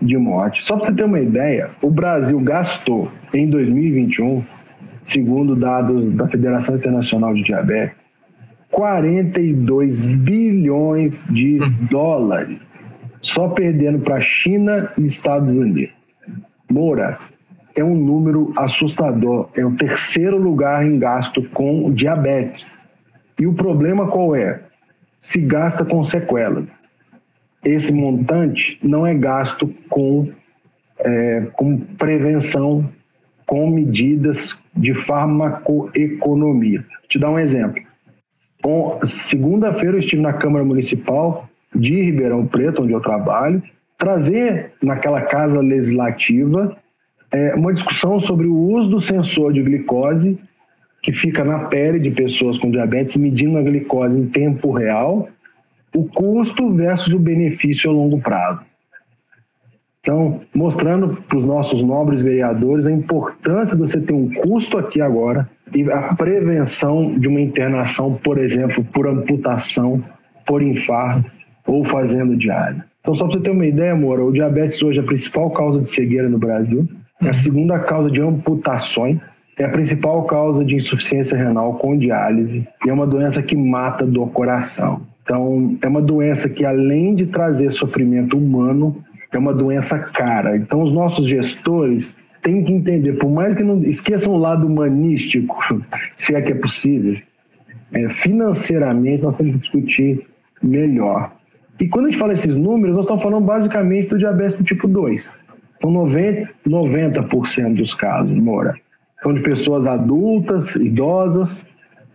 de 0.00 0.16
morte. 0.16 0.62
Só 0.62 0.76
para 0.76 0.86
você 0.86 0.92
ter 0.92 1.04
uma 1.04 1.20
ideia, 1.20 1.70
o 1.80 1.90
Brasil 1.90 2.38
gastou 2.40 3.10
em 3.32 3.48
2021, 3.48 4.44
segundo 5.02 5.54
dados 5.56 6.12
da 6.14 6.28
Federação 6.28 6.76
Internacional 6.76 7.34
de 7.34 7.42
Diabetes, 7.42 7.96
42 8.70 10.00
bilhões 10.00 11.18
de 11.28 11.60
hum. 11.62 11.86
dólares, 11.90 12.58
só 13.20 13.48
perdendo 13.48 14.00
para 14.00 14.20
China 14.20 14.90
e 14.98 15.04
Estados 15.04 15.54
Unidos. 15.54 15.94
Moura, 16.70 17.18
é 17.74 17.84
um 17.84 17.94
número 17.94 18.52
assustador. 18.56 19.48
É 19.54 19.64
o 19.64 19.74
terceiro 19.76 20.36
lugar 20.36 20.84
em 20.84 20.98
gasto 20.98 21.42
com 21.50 21.92
diabetes. 21.92 22.76
E 23.38 23.46
o 23.46 23.54
problema 23.54 24.08
qual 24.08 24.36
é? 24.36 24.62
Se 25.20 25.40
gasta 25.40 25.84
com 25.84 26.02
sequelas. 26.04 26.74
Esse 27.64 27.92
montante 27.92 28.78
não 28.82 29.06
é 29.06 29.14
gasto 29.14 29.72
com, 29.88 30.30
é, 30.98 31.46
com 31.52 31.78
prevenção, 31.78 32.88
com 33.46 33.70
medidas 33.70 34.58
de 34.74 34.94
farmacoeconomia. 34.94 36.80
Vou 36.80 37.08
te 37.08 37.18
dar 37.18 37.30
um 37.30 37.38
exemplo. 37.38 37.82
Segunda-feira 39.04 39.96
eu 39.96 39.98
estive 39.98 40.22
na 40.22 40.32
Câmara 40.32 40.64
Municipal 40.64 41.48
de 41.74 42.02
Ribeirão 42.02 42.46
Preto, 42.46 42.82
onde 42.82 42.92
eu 42.92 43.00
trabalho, 43.00 43.62
trazer 43.98 44.72
naquela 44.82 45.22
casa 45.22 45.60
legislativa 45.60 46.76
é, 47.30 47.54
uma 47.54 47.72
discussão 47.72 48.18
sobre 48.20 48.46
o 48.46 48.54
uso 48.54 48.90
do 48.90 49.00
sensor 49.00 49.52
de 49.52 49.62
glicose 49.62 50.38
que 51.02 51.12
fica 51.12 51.42
na 51.42 51.60
pele 51.60 51.98
de 51.98 52.10
pessoas 52.10 52.58
com 52.58 52.70
diabetes, 52.70 53.16
medindo 53.16 53.58
a 53.58 53.62
glicose 53.62 54.16
em 54.16 54.26
tempo 54.26 54.70
real, 54.70 55.28
o 55.94 56.04
custo 56.04 56.72
versus 56.72 57.12
o 57.12 57.18
benefício 57.18 57.90
a 57.90 57.92
longo 57.92 58.20
prazo. 58.20 58.60
Então, 60.00 60.40
mostrando 60.52 61.16
para 61.28 61.38
os 61.38 61.44
nossos 61.44 61.80
nobres 61.80 62.22
vereadores 62.22 62.86
a 62.88 62.92
importância 62.92 63.76
de 63.76 63.82
você 63.82 64.00
ter 64.00 64.12
um 64.12 64.28
custo 64.34 64.76
aqui 64.76 65.00
agora 65.00 65.48
e 65.72 65.88
a 65.90 66.14
prevenção 66.14 67.16
de 67.16 67.28
uma 67.28 67.40
internação, 67.40 68.14
por 68.14 68.38
exemplo, 68.38 68.84
por 68.84 69.06
amputação, 69.06 70.02
por 70.44 70.60
infarto 70.60 71.30
ou 71.64 71.84
fazendo 71.84 72.36
diálise. 72.36 72.82
Então, 73.00 73.14
só 73.14 73.26
para 73.26 73.34
você 73.34 73.44
ter 73.44 73.50
uma 73.50 73.66
ideia, 73.66 73.94
Moura, 73.94 74.24
o 74.24 74.32
diabetes 74.32 74.82
hoje 74.82 74.98
é 74.98 75.02
a 75.02 75.06
principal 75.06 75.50
causa 75.50 75.80
de 75.80 75.88
cegueira 75.88 76.28
no 76.28 76.38
Brasil, 76.38 76.88
é 77.20 77.28
a 77.28 77.32
segunda 77.32 77.78
causa 77.78 78.10
de 78.10 78.20
amputações, 78.20 79.20
é 79.56 79.64
a 79.64 79.68
principal 79.68 80.24
causa 80.24 80.64
de 80.64 80.74
insuficiência 80.74 81.38
renal 81.38 81.74
com 81.74 81.96
diálise 81.96 82.66
e 82.84 82.90
é 82.90 82.92
uma 82.92 83.06
doença 83.06 83.40
que 83.40 83.56
mata 83.56 84.04
do 84.04 84.26
coração. 84.26 85.11
Então, 85.22 85.78
é 85.80 85.88
uma 85.88 86.02
doença 86.02 86.48
que, 86.48 86.64
além 86.64 87.14
de 87.14 87.26
trazer 87.26 87.70
sofrimento 87.70 88.36
humano, 88.36 89.02
é 89.32 89.38
uma 89.38 89.54
doença 89.54 89.98
cara. 89.98 90.56
Então, 90.56 90.82
os 90.82 90.92
nossos 90.92 91.26
gestores 91.26 92.14
têm 92.42 92.64
que 92.64 92.72
entender, 92.72 93.14
por 93.14 93.30
mais 93.30 93.54
que 93.54 93.62
não 93.62 93.82
esqueçam 93.84 94.34
o 94.34 94.38
lado 94.38 94.66
humanístico, 94.66 95.56
se 96.16 96.34
é 96.34 96.42
que 96.42 96.52
é 96.52 96.54
possível, 96.54 97.16
é, 97.92 98.08
financeiramente 98.08 99.22
nós 99.22 99.36
temos 99.36 99.52
que 99.52 99.58
discutir 99.60 100.26
melhor. 100.62 101.32
E 101.80 101.88
quando 101.88 102.06
a 102.06 102.10
gente 102.10 102.18
fala 102.18 102.32
esses 102.32 102.56
números, 102.56 102.96
nós 102.96 103.04
estamos 103.04 103.22
falando 103.22 103.44
basicamente 103.44 104.10
do 104.10 104.18
diabetes 104.18 104.56
do 104.56 104.64
tipo 104.64 104.86
2. 104.86 105.30
São 105.80 105.92
90%, 105.92 106.48
90 106.64 107.20
dos 107.70 107.94
casos, 107.94 108.36
Mora. 108.36 108.74
São 109.22 109.32
de 109.32 109.40
pessoas 109.40 109.86
adultas, 109.86 110.76
idosas, 110.76 111.62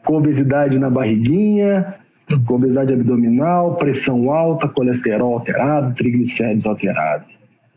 com 0.03 0.15
obesidade 0.15 0.79
na 0.79 0.89
barriguinha, 0.89 1.95
obesidade 2.49 2.93
abdominal, 2.93 3.75
pressão 3.75 4.31
alta, 4.31 4.67
colesterol 4.67 5.33
alterado, 5.33 5.95
triglicéridos 5.95 6.65
alterados, 6.65 7.27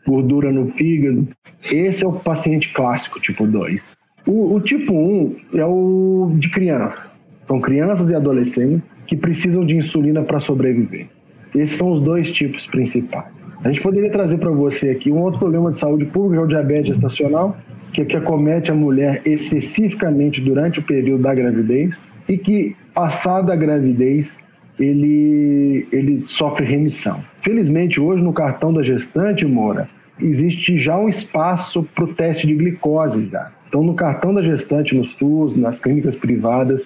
gordura 0.06 0.50
no 0.50 0.66
fígado. 0.68 1.28
Esse 1.72 2.04
é 2.04 2.08
o 2.08 2.12
paciente 2.12 2.72
clássico, 2.72 3.20
tipo 3.20 3.46
2. 3.46 3.84
O, 4.26 4.54
o 4.54 4.60
tipo 4.60 4.92
1 4.92 5.36
é 5.54 5.64
o 5.64 6.32
de 6.34 6.50
criança. 6.50 7.12
São 7.44 7.60
crianças 7.60 8.10
e 8.10 8.14
adolescentes 8.14 8.90
que 9.06 9.16
precisam 9.16 9.64
de 9.64 9.76
insulina 9.76 10.22
para 10.22 10.40
sobreviver. 10.40 11.08
Esses 11.54 11.76
são 11.76 11.90
os 11.90 12.00
dois 12.00 12.30
tipos 12.30 12.66
principais. 12.66 13.26
A 13.62 13.68
gente 13.68 13.82
poderia 13.82 14.10
trazer 14.10 14.38
para 14.38 14.50
você 14.50 14.90
aqui 14.90 15.10
um 15.10 15.20
outro 15.20 15.40
problema 15.40 15.70
de 15.70 15.78
saúde 15.78 16.06
pública, 16.06 16.42
é 16.42 16.44
o 16.44 16.48
diabetes 16.48 16.88
gestacional, 16.88 17.56
que, 17.92 18.04
que 18.04 18.16
acomete 18.16 18.70
a 18.70 18.74
mulher 18.74 19.20
especificamente 19.24 20.40
durante 20.40 20.78
o 20.78 20.82
período 20.82 21.24
da 21.24 21.34
gravidez 21.34 21.98
e 22.28 22.38
que, 22.38 22.76
passada 22.94 23.52
a 23.52 23.56
gravidez, 23.56 24.32
ele, 24.80 25.86
ele 25.92 26.24
sofre 26.24 26.64
remissão. 26.64 27.22
Felizmente, 27.40 28.00
hoje 28.00 28.22
no 28.22 28.32
cartão 28.32 28.72
da 28.72 28.82
gestante, 28.82 29.46
Mora, 29.46 29.88
existe 30.20 30.78
já 30.78 30.98
um 30.98 31.08
espaço 31.08 31.82
para 31.94 32.04
o 32.04 32.14
teste 32.14 32.46
de 32.46 32.54
glicose 32.54 33.28
já. 33.30 33.52
Então, 33.68 33.82
no 33.82 33.94
cartão 33.94 34.34
da 34.34 34.42
gestante, 34.42 34.96
no 34.96 35.04
SUS, 35.04 35.54
nas 35.54 35.78
clínicas 35.78 36.16
privadas, 36.16 36.82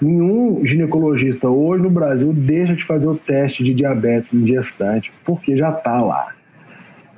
nenhum 0.00 0.64
ginecologista 0.64 1.48
hoje 1.48 1.82
no 1.82 1.90
Brasil 1.90 2.32
deixa 2.32 2.74
de 2.74 2.84
fazer 2.84 3.06
o 3.06 3.14
teste 3.14 3.62
de 3.62 3.74
diabetes 3.74 4.32
no 4.32 4.46
gestante, 4.46 5.12
porque 5.24 5.56
já 5.56 5.70
está 5.70 6.00
lá. 6.00 6.28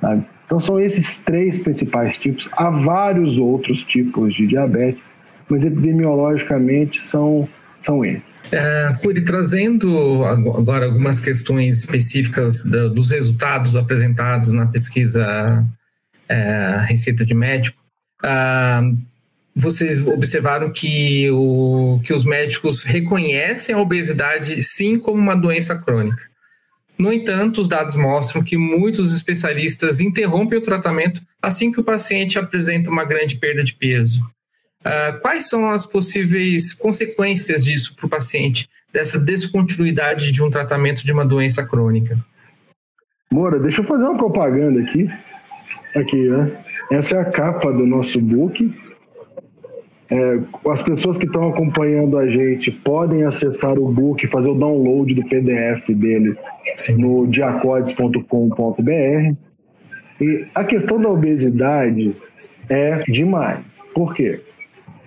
Sabe? 0.01 0.25
Então, 0.45 0.59
são 0.59 0.79
esses 0.79 1.21
três 1.23 1.57
principais 1.57 2.17
tipos. 2.17 2.49
Há 2.51 2.69
vários 2.69 3.37
outros 3.37 3.83
tipos 3.83 4.35
de 4.35 4.45
diabetes, 4.45 5.01
mas 5.49 5.65
epidemiologicamente 5.65 7.01
são, 7.01 7.47
são 7.79 8.03
esses. 8.03 8.35
É, 8.51 8.95
Curi, 9.01 9.21
trazendo 9.21 10.23
agora 10.25 10.85
algumas 10.85 11.19
questões 11.19 11.79
específicas 11.79 12.61
dos 12.61 13.09
resultados 13.09 13.75
apresentados 13.75 14.51
na 14.51 14.67
pesquisa 14.67 15.65
é, 16.29 16.85
Receita 16.87 17.25
de 17.25 17.33
Médico, 17.33 17.77
ah, 18.23 18.81
vocês 19.55 20.05
observaram 20.05 20.71
que, 20.71 21.29
o, 21.31 22.01
que 22.03 22.13
os 22.13 22.23
médicos 22.23 22.83
reconhecem 22.83 23.73
a 23.73 23.79
obesidade 23.79 24.61
sim 24.61 24.99
como 24.99 25.19
uma 25.19 25.35
doença 25.35 25.75
crônica. 25.75 26.23
No 26.97 27.11
entanto, 27.11 27.61
os 27.61 27.67
dados 27.67 27.95
mostram 27.95 28.43
que 28.43 28.57
muitos 28.57 29.13
especialistas 29.13 29.99
interrompem 29.99 30.59
o 30.59 30.61
tratamento 30.61 31.21
assim 31.41 31.71
que 31.71 31.79
o 31.79 31.83
paciente 31.83 32.39
apresenta 32.39 32.89
uma 32.89 33.03
grande 33.03 33.37
perda 33.37 33.63
de 33.63 33.73
peso. 33.73 34.25
Uh, 34.85 35.19
quais 35.19 35.49
são 35.49 35.71
as 35.71 35.83
possíveis 35.83 36.71
consequências 36.71 37.65
disso 37.65 37.95
para 37.95 38.05
o 38.05 38.09
paciente, 38.09 38.69
dessa 38.93 39.19
descontinuidade 39.19 40.31
de 40.31 40.43
um 40.43 40.49
tratamento 40.49 41.03
de 41.03 41.11
uma 41.11 41.25
doença 41.25 41.65
crônica? 41.65 42.23
Moura, 43.31 43.59
deixa 43.59 43.81
eu 43.81 43.85
fazer 43.85 44.03
uma 44.03 44.17
propaganda 44.17 44.79
aqui. 44.81 45.09
Aqui, 45.95 46.29
né? 46.29 46.63
Essa 46.91 47.17
é 47.17 47.19
a 47.19 47.25
capa 47.25 47.73
do 47.73 47.85
nosso 47.85 48.21
book. 48.21 48.71
É, 50.07 50.39
as 50.69 50.83
pessoas 50.83 51.17
que 51.17 51.25
estão 51.25 51.49
acompanhando 51.49 52.19
a 52.19 52.29
gente 52.29 52.69
podem 52.69 53.23
acessar 53.23 53.79
o 53.79 53.91
book, 53.91 54.27
fazer 54.27 54.49
o 54.49 54.55
download 54.55 55.15
do 55.15 55.27
PDF 55.27 55.89
dele 55.89 56.37
Sim. 56.75 57.01
no 57.01 57.25
diacodes.com.br. 57.25 59.35
E 60.21 60.47
a 60.53 60.63
questão 60.63 61.01
da 61.01 61.09
obesidade 61.09 62.15
é 62.69 62.99
demais. 63.11 63.59
Por 63.95 64.13
quê? 64.13 64.41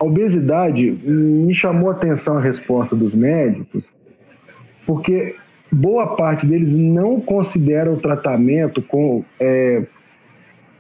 A 0.01 0.05
obesidade 0.05 0.91
me 0.91 1.53
chamou 1.53 1.91
a 1.91 1.93
atenção 1.93 2.39
a 2.39 2.41
resposta 2.41 2.95
dos 2.95 3.15
médicos, 3.15 3.83
porque 4.87 5.35
boa 5.73 6.17
parte 6.17 6.47
deles 6.47 6.75
não 6.75 7.21
considera 7.21 7.93
o 7.93 7.97
tratamento 7.97 8.81
com, 8.81 9.25
é, 9.41 9.85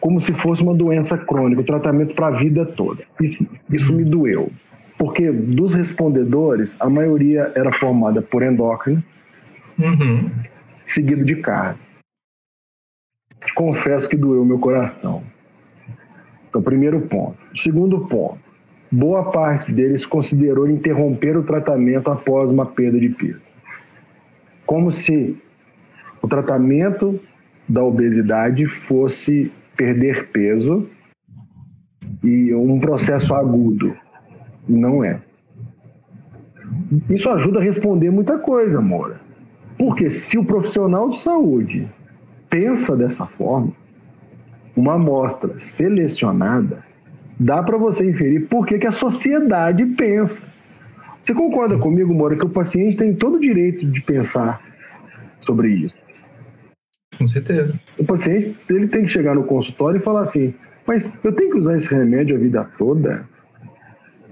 como 0.00 0.20
se 0.20 0.32
fosse 0.32 0.62
uma 0.62 0.75
doença 0.75 1.18
crônica, 1.18 1.60
o 1.60 1.64
tratamento 1.64 2.14
para 2.14 2.28
a 2.28 2.38
vida 2.38 2.64
toda. 2.64 3.02
Isso, 3.20 3.44
isso 3.70 3.92
me 3.92 4.04
doeu, 4.04 4.52
porque 4.96 5.32
dos 5.32 5.75
respondedores, 5.75 6.76
a 6.78 6.88
maioria 6.88 7.52
era 7.56 7.72
formada 7.72 8.22
por 8.22 8.42
endócrino, 8.42 9.02
uhum. 9.78 10.30
seguido 10.87 11.25
de 11.25 11.37
carne. 11.37 11.80
Confesso 13.54 14.08
que 14.08 14.16
doeu 14.16 14.44
meu 14.44 14.58
coração. 14.58 15.22
Então, 16.48 16.62
primeiro 16.62 17.00
ponto. 17.02 17.37
Segundo 17.54 18.06
ponto, 18.06 18.38
boa 18.90 19.30
parte 19.30 19.73
deles 19.73 20.07
considerou 20.07 20.68
interromper 20.68 21.37
o 21.37 21.42
tratamento 21.42 22.11
após 22.11 22.50
uma 22.50 22.66
perda 22.66 22.99
de 22.99 23.09
peso. 23.11 23.40
Como 24.64 24.90
se 24.90 25.37
o 26.23 26.28
tratamento 26.28 27.21
da 27.68 27.83
obesidade 27.83 28.66
fosse 28.66 29.52
perder 29.76 30.28
peso 30.28 30.88
e 32.23 32.54
um 32.54 32.80
processo 32.80 33.35
agudo. 33.35 33.95
Não 34.68 35.04
é. 35.04 35.21
Isso 37.09 37.30
ajuda 37.30 37.61
a 37.61 37.62
responder 37.62 38.11
muita 38.11 38.38
coisa, 38.38 38.80
Moura. 38.80 39.21
Porque 39.76 40.11
se 40.11 40.38
o 40.38 40.45
profissional 40.45 41.09
de 41.11 41.21
saúde 41.21 41.88
pensa 42.50 42.97
dessa 42.97 43.26
forma, 43.26 43.73
uma 44.75 44.95
amostra 44.95 45.59
selecionada 45.59 46.88
dá 47.38 47.62
para 47.62 47.76
você 47.76 48.09
inferir 48.09 48.49
por 48.49 48.66
que, 48.66 48.78
que 48.78 48.87
a 48.87 48.92
sociedade 48.92 49.85
pensa. 49.87 50.42
Você 51.23 51.35
concorda 51.35 51.76
comigo, 51.78 52.14
Moura, 52.14 52.37
que 52.37 52.47
o 52.47 52.49
paciente 52.49 52.97
tem 52.97 53.14
todo 53.14 53.37
o 53.37 53.40
direito 53.40 53.87
de 53.87 54.00
pensar 54.00 54.61
sobre 55.40 55.68
isso? 55.68 55.95
Com 57.18 57.26
certeza. 57.26 57.78
O 57.99 58.04
paciente 58.04 58.57
ele 58.68 58.88
tem 58.88 59.04
que 59.04 59.09
chegar 59.09 59.35
no 59.35 59.45
consultório 59.45 59.99
e 59.99 60.02
falar 60.02 60.23
assim: 60.23 60.54
mas 60.87 61.11
eu 61.23 61.33
tenho 61.33 61.50
que 61.50 61.59
usar 61.59 61.76
esse 61.76 61.95
remédio 61.95 62.35
a 62.35 62.38
vida 62.38 62.64
toda? 62.78 63.28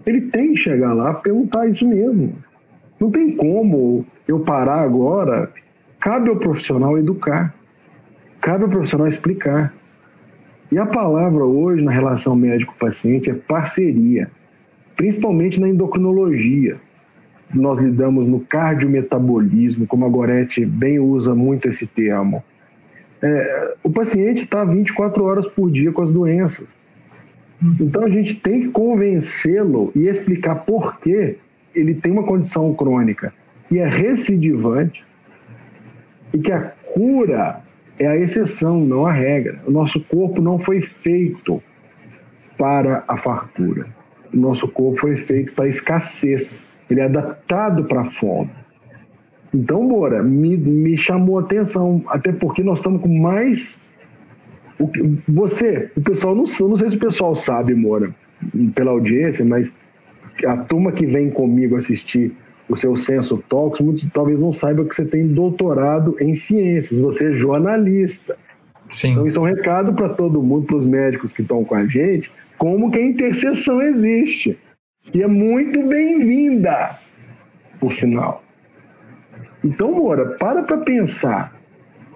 Ele 0.06 0.22
tem 0.22 0.52
que 0.52 0.56
chegar 0.56 0.94
lá 0.94 1.10
e 1.10 1.22
perguntar 1.22 1.68
isso 1.68 1.86
mesmo. 1.86 2.34
Não 2.98 3.10
tem 3.10 3.36
como 3.36 4.06
eu 4.26 4.40
parar 4.40 4.80
agora. 4.80 5.50
Cabe 6.00 6.30
ao 6.30 6.36
profissional 6.36 6.96
educar. 6.96 7.54
Cabe 8.40 8.64
ao 8.64 8.70
profissional 8.70 9.06
explicar. 9.06 9.74
E 10.76 10.78
a 10.78 10.84
palavra 10.84 11.42
hoje 11.42 11.82
na 11.82 11.90
relação 11.90 12.36
médico-paciente 12.36 13.30
é 13.30 13.32
parceria, 13.32 14.30
principalmente 14.94 15.58
na 15.58 15.70
endocrinologia. 15.70 16.76
Nós 17.54 17.78
lidamos 17.78 18.28
no 18.28 18.40
cardiometabolismo, 18.40 19.86
como 19.86 20.04
a 20.04 20.08
Goretti 20.10 20.66
bem 20.66 20.98
usa 20.98 21.34
muito 21.34 21.66
esse 21.66 21.86
termo. 21.86 22.44
É, 23.22 23.74
o 23.82 23.88
paciente 23.88 24.44
está 24.44 24.64
24 24.64 25.24
horas 25.24 25.46
por 25.46 25.70
dia 25.70 25.90
com 25.92 26.02
as 26.02 26.10
doenças. 26.10 26.68
Então 27.80 28.04
a 28.04 28.10
gente 28.10 28.34
tem 28.34 28.60
que 28.60 28.68
convencê-lo 28.68 29.90
e 29.94 30.06
explicar 30.08 30.56
por 30.56 31.00
que 31.00 31.38
ele 31.74 31.94
tem 31.94 32.12
uma 32.12 32.24
condição 32.24 32.74
crônica 32.74 33.32
e 33.70 33.78
é 33.78 33.88
recidivante 33.88 35.02
e 36.34 36.38
que 36.38 36.52
a 36.52 36.60
cura 36.92 37.64
é 37.98 38.06
a 38.06 38.16
exceção, 38.16 38.80
não 38.80 39.06
a 39.06 39.12
regra. 39.12 39.60
O 39.66 39.70
nosso 39.70 40.00
corpo 40.00 40.40
não 40.40 40.58
foi 40.58 40.82
feito 40.82 41.62
para 42.58 43.04
a 43.08 43.16
fartura. 43.16 43.86
O 44.32 44.36
nosso 44.36 44.68
corpo 44.68 45.00
foi 45.00 45.16
feito 45.16 45.52
para 45.52 45.64
a 45.64 45.68
escassez. 45.68 46.66
Ele 46.90 47.00
é 47.00 47.04
adaptado 47.04 47.84
para 47.84 48.02
a 48.02 48.04
fome. 48.04 48.50
Então, 49.54 49.82
Moura, 49.82 50.22
me, 50.22 50.56
me 50.56 50.96
chamou 50.96 51.38
a 51.38 51.42
atenção, 51.42 52.02
até 52.08 52.32
porque 52.32 52.62
nós 52.62 52.78
estamos 52.78 53.00
com 53.00 53.08
mais 53.08 53.80
O 54.78 54.88
que, 54.88 55.02
você, 55.26 55.90
o 55.96 56.00
pessoal, 56.02 56.34
não, 56.34 56.44
não 56.44 56.76
sei 56.76 56.90
se 56.90 56.96
o 56.96 57.00
pessoal 57.00 57.34
sabe, 57.34 57.74
Moura, 57.74 58.14
pela 58.74 58.90
audiência, 58.90 59.44
mas 59.44 59.72
a 60.46 60.56
turma 60.58 60.92
que 60.92 61.06
vem 61.06 61.30
comigo 61.30 61.76
assistir 61.76 62.36
o 62.68 62.76
seu 62.76 62.96
Censo 62.96 63.42
Talks, 63.48 63.80
muitos 63.80 64.06
talvez 64.12 64.40
não 64.40 64.52
saibam 64.52 64.86
que 64.86 64.94
você 64.94 65.04
tem 65.04 65.26
doutorado 65.28 66.16
em 66.20 66.34
ciências, 66.34 66.98
você 66.98 67.28
é 67.28 67.32
jornalista. 67.32 68.36
Sim. 68.90 69.12
Então 69.12 69.26
isso 69.26 69.38
é 69.38 69.40
um 69.40 69.44
recado 69.44 69.92
para 69.92 70.08
todo 70.10 70.42
mundo, 70.42 70.66
para 70.66 70.76
os 70.76 70.86
médicos 70.86 71.32
que 71.32 71.42
estão 71.42 71.64
com 71.64 71.74
a 71.74 71.86
gente, 71.86 72.30
como 72.58 72.90
que 72.90 72.98
a 72.98 73.06
interseção 73.06 73.80
existe. 73.82 74.58
E 75.14 75.22
é 75.22 75.26
muito 75.26 75.82
bem-vinda, 75.86 76.98
por 77.78 77.92
sinal. 77.92 78.42
Então, 79.62 79.92
Moura, 79.92 80.36
para 80.38 80.62
para 80.62 80.78
pensar. 80.78 81.54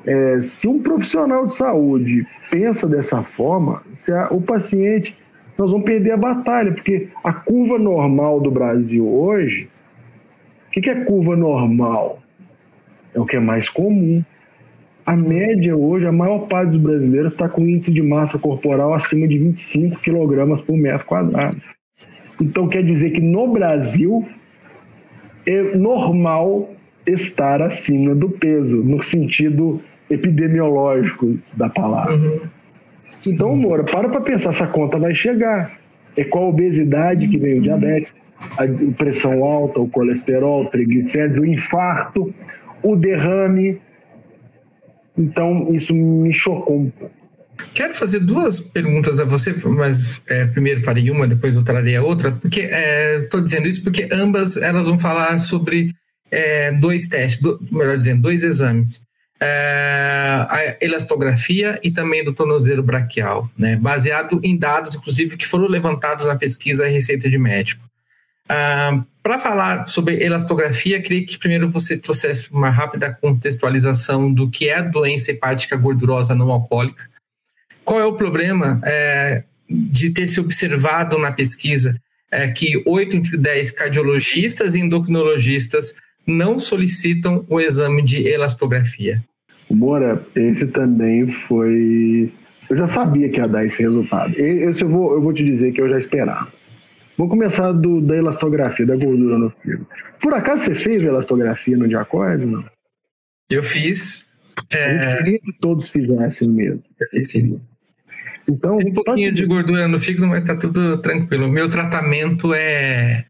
É, 0.04 0.40
se 0.40 0.66
um 0.66 0.80
profissional 0.80 1.44
de 1.44 1.54
saúde 1.54 2.26
pensa 2.50 2.88
dessa 2.88 3.22
forma, 3.22 3.82
se 3.92 4.10
a, 4.10 4.28
o 4.30 4.40
paciente, 4.40 5.16
nós 5.58 5.70
vamos 5.70 5.84
perder 5.84 6.12
a 6.12 6.16
batalha, 6.16 6.72
porque 6.72 7.08
a 7.22 7.32
curva 7.32 7.78
normal 7.78 8.40
do 8.40 8.50
Brasil 8.50 9.06
hoje, 9.06 9.68
o 10.70 10.72
que, 10.72 10.80
que 10.80 10.88
é 10.88 11.04
curva 11.04 11.36
normal? 11.36 12.20
É 13.12 13.18
o 13.18 13.26
que 13.26 13.36
é 13.36 13.40
mais 13.40 13.68
comum. 13.68 14.22
A 15.04 15.16
média 15.16 15.76
hoje, 15.76 16.06
a 16.06 16.12
maior 16.12 16.46
parte 16.46 16.70
dos 16.70 16.80
brasileiros 16.80 17.32
está 17.32 17.48
com 17.48 17.66
índice 17.66 17.90
de 17.90 18.00
massa 18.00 18.38
corporal 18.38 18.94
acima 18.94 19.26
de 19.26 19.36
25 19.36 19.98
quilogramas 19.98 20.60
por 20.60 20.76
metro 20.76 21.04
quadrado. 21.04 21.60
Então 22.40 22.68
quer 22.68 22.84
dizer 22.84 23.10
que 23.10 23.20
no 23.20 23.48
Brasil 23.52 24.24
é 25.44 25.76
normal 25.76 26.70
estar 27.04 27.60
acima 27.60 28.14
do 28.14 28.30
peso, 28.30 28.76
no 28.76 29.02
sentido 29.02 29.82
epidemiológico 30.08 31.36
da 31.52 31.68
palavra. 31.68 32.14
Uhum. 32.14 32.40
Então, 33.26 33.56
Moura, 33.56 33.82
para 33.82 34.08
para 34.08 34.20
pensar, 34.20 34.50
essa 34.50 34.68
conta 34.68 35.00
vai 35.00 35.16
chegar. 35.16 35.76
É 36.16 36.22
com 36.22 36.38
a 36.38 36.48
obesidade 36.48 37.26
que 37.26 37.36
vem 37.36 37.58
o 37.58 37.62
diabetes, 37.62 38.12
a 38.56 38.92
pressão 38.94 39.44
alta, 39.44 39.80
o 39.80 39.88
colesterol, 39.88 40.66
triglicéridos, 40.66 41.38
o 41.38 41.46
infarto, 41.46 42.34
o 42.82 42.96
derrame. 42.96 43.80
Então, 45.16 45.72
isso 45.72 45.94
me 45.94 46.32
chocou 46.32 46.80
um 46.80 46.90
pouco. 46.90 47.20
Quero 47.74 47.94
fazer 47.94 48.20
duas 48.20 48.60
perguntas 48.60 49.20
a 49.20 49.24
você, 49.24 49.54
mas 49.66 50.22
é, 50.26 50.46
primeiro 50.46 50.82
farei 50.82 51.10
uma, 51.10 51.26
depois 51.26 51.56
eu 51.56 51.62
trarei 51.62 51.96
a 51.96 52.02
outra, 52.02 52.32
porque 52.32 52.62
estou 52.62 53.40
é, 53.40 53.42
dizendo 53.42 53.68
isso 53.68 53.82
porque 53.82 54.08
ambas 54.10 54.56
elas 54.56 54.86
vão 54.86 54.98
falar 54.98 55.38
sobre 55.38 55.94
é, 56.30 56.72
dois 56.72 57.08
testes, 57.08 57.40
do, 57.40 57.60
melhor 57.70 57.96
dizendo, 57.96 58.22
dois 58.22 58.44
exames. 58.44 59.00
É, 59.42 60.46
a 60.48 60.76
elastografia 60.82 61.80
e 61.82 61.90
também 61.90 62.22
do 62.22 62.32
tornozelo 62.32 62.82
braquial, 62.82 63.48
né, 63.56 63.74
baseado 63.76 64.38
em 64.42 64.56
dados, 64.56 64.94
inclusive, 64.94 65.36
que 65.36 65.46
foram 65.46 65.66
levantados 65.66 66.26
na 66.26 66.36
pesquisa 66.36 66.86
Receita 66.86 67.28
de 67.28 67.38
Médico. 67.38 67.89
Ah, 68.52 69.04
Para 69.22 69.38
falar 69.38 69.86
sobre 69.86 70.24
elastografia, 70.24 71.00
queria 71.00 71.24
que 71.24 71.38
primeiro 71.38 71.70
você 71.70 71.96
trouxesse 71.96 72.50
uma 72.50 72.68
rápida 72.68 73.12
contextualização 73.12 74.32
do 74.32 74.50
que 74.50 74.68
é 74.68 74.78
a 74.78 74.82
doença 74.82 75.30
hepática 75.30 75.76
gordurosa 75.76 76.34
não 76.34 76.50
alcoólica, 76.50 77.08
qual 77.84 78.00
é 78.00 78.04
o 78.04 78.14
problema 78.14 78.80
é, 78.84 79.44
de 79.68 80.10
ter 80.10 80.26
se 80.26 80.40
observado 80.40 81.16
na 81.16 81.30
pesquisa 81.30 81.94
é, 82.30 82.48
que 82.48 82.82
8 82.84 83.16
entre 83.16 83.36
10 83.36 83.70
cardiologistas 83.70 84.74
e 84.74 84.80
endocrinologistas 84.80 85.94
não 86.26 86.58
solicitam 86.58 87.44
o 87.48 87.60
exame 87.60 88.02
de 88.02 88.26
elastografia? 88.26 89.22
Moura, 89.70 90.26
esse 90.34 90.66
também 90.66 91.28
foi. 91.28 92.32
Eu 92.68 92.76
já 92.76 92.88
sabia 92.88 93.28
que 93.28 93.38
ia 93.38 93.46
dar 93.46 93.64
esse 93.64 93.80
resultado. 93.80 94.34
Esse 94.36 94.82
eu 94.82 94.88
vou, 94.88 95.12
eu 95.14 95.20
vou 95.20 95.32
te 95.32 95.44
dizer 95.44 95.72
que 95.72 95.80
eu 95.80 95.88
já 95.88 95.98
esperava. 95.98 96.59
Vamos 97.20 97.32
começar 97.32 97.70
do, 97.72 98.00
da 98.00 98.16
elastografia, 98.16 98.86
da 98.86 98.96
gordura 98.96 99.36
no 99.36 99.50
fígado. 99.50 99.86
Por 100.22 100.32
acaso 100.32 100.64
você 100.64 100.74
fez 100.74 101.04
elastografia 101.04 101.76
no 101.76 101.86
diacorde? 101.86 102.46
Não? 102.46 102.64
Eu 103.50 103.62
fiz. 103.62 104.26
É... 104.70 105.12
Eu 105.12 105.18
queria 105.18 105.38
que 105.38 105.52
todos 105.60 105.90
fizessem 105.90 106.48
mesmo. 106.48 106.82
Sim. 107.22 107.60
Então, 108.48 108.78
Tem 108.78 108.88
um 108.88 108.94
pouquinho 108.94 109.34
de 109.34 109.44
gordura 109.44 109.86
no 109.86 110.00
fígado, 110.00 110.26
mas 110.28 110.44
está 110.44 110.56
tudo 110.56 110.96
tranquilo. 111.02 111.46
Meu 111.46 111.68
tratamento 111.68 112.54
é. 112.54 113.26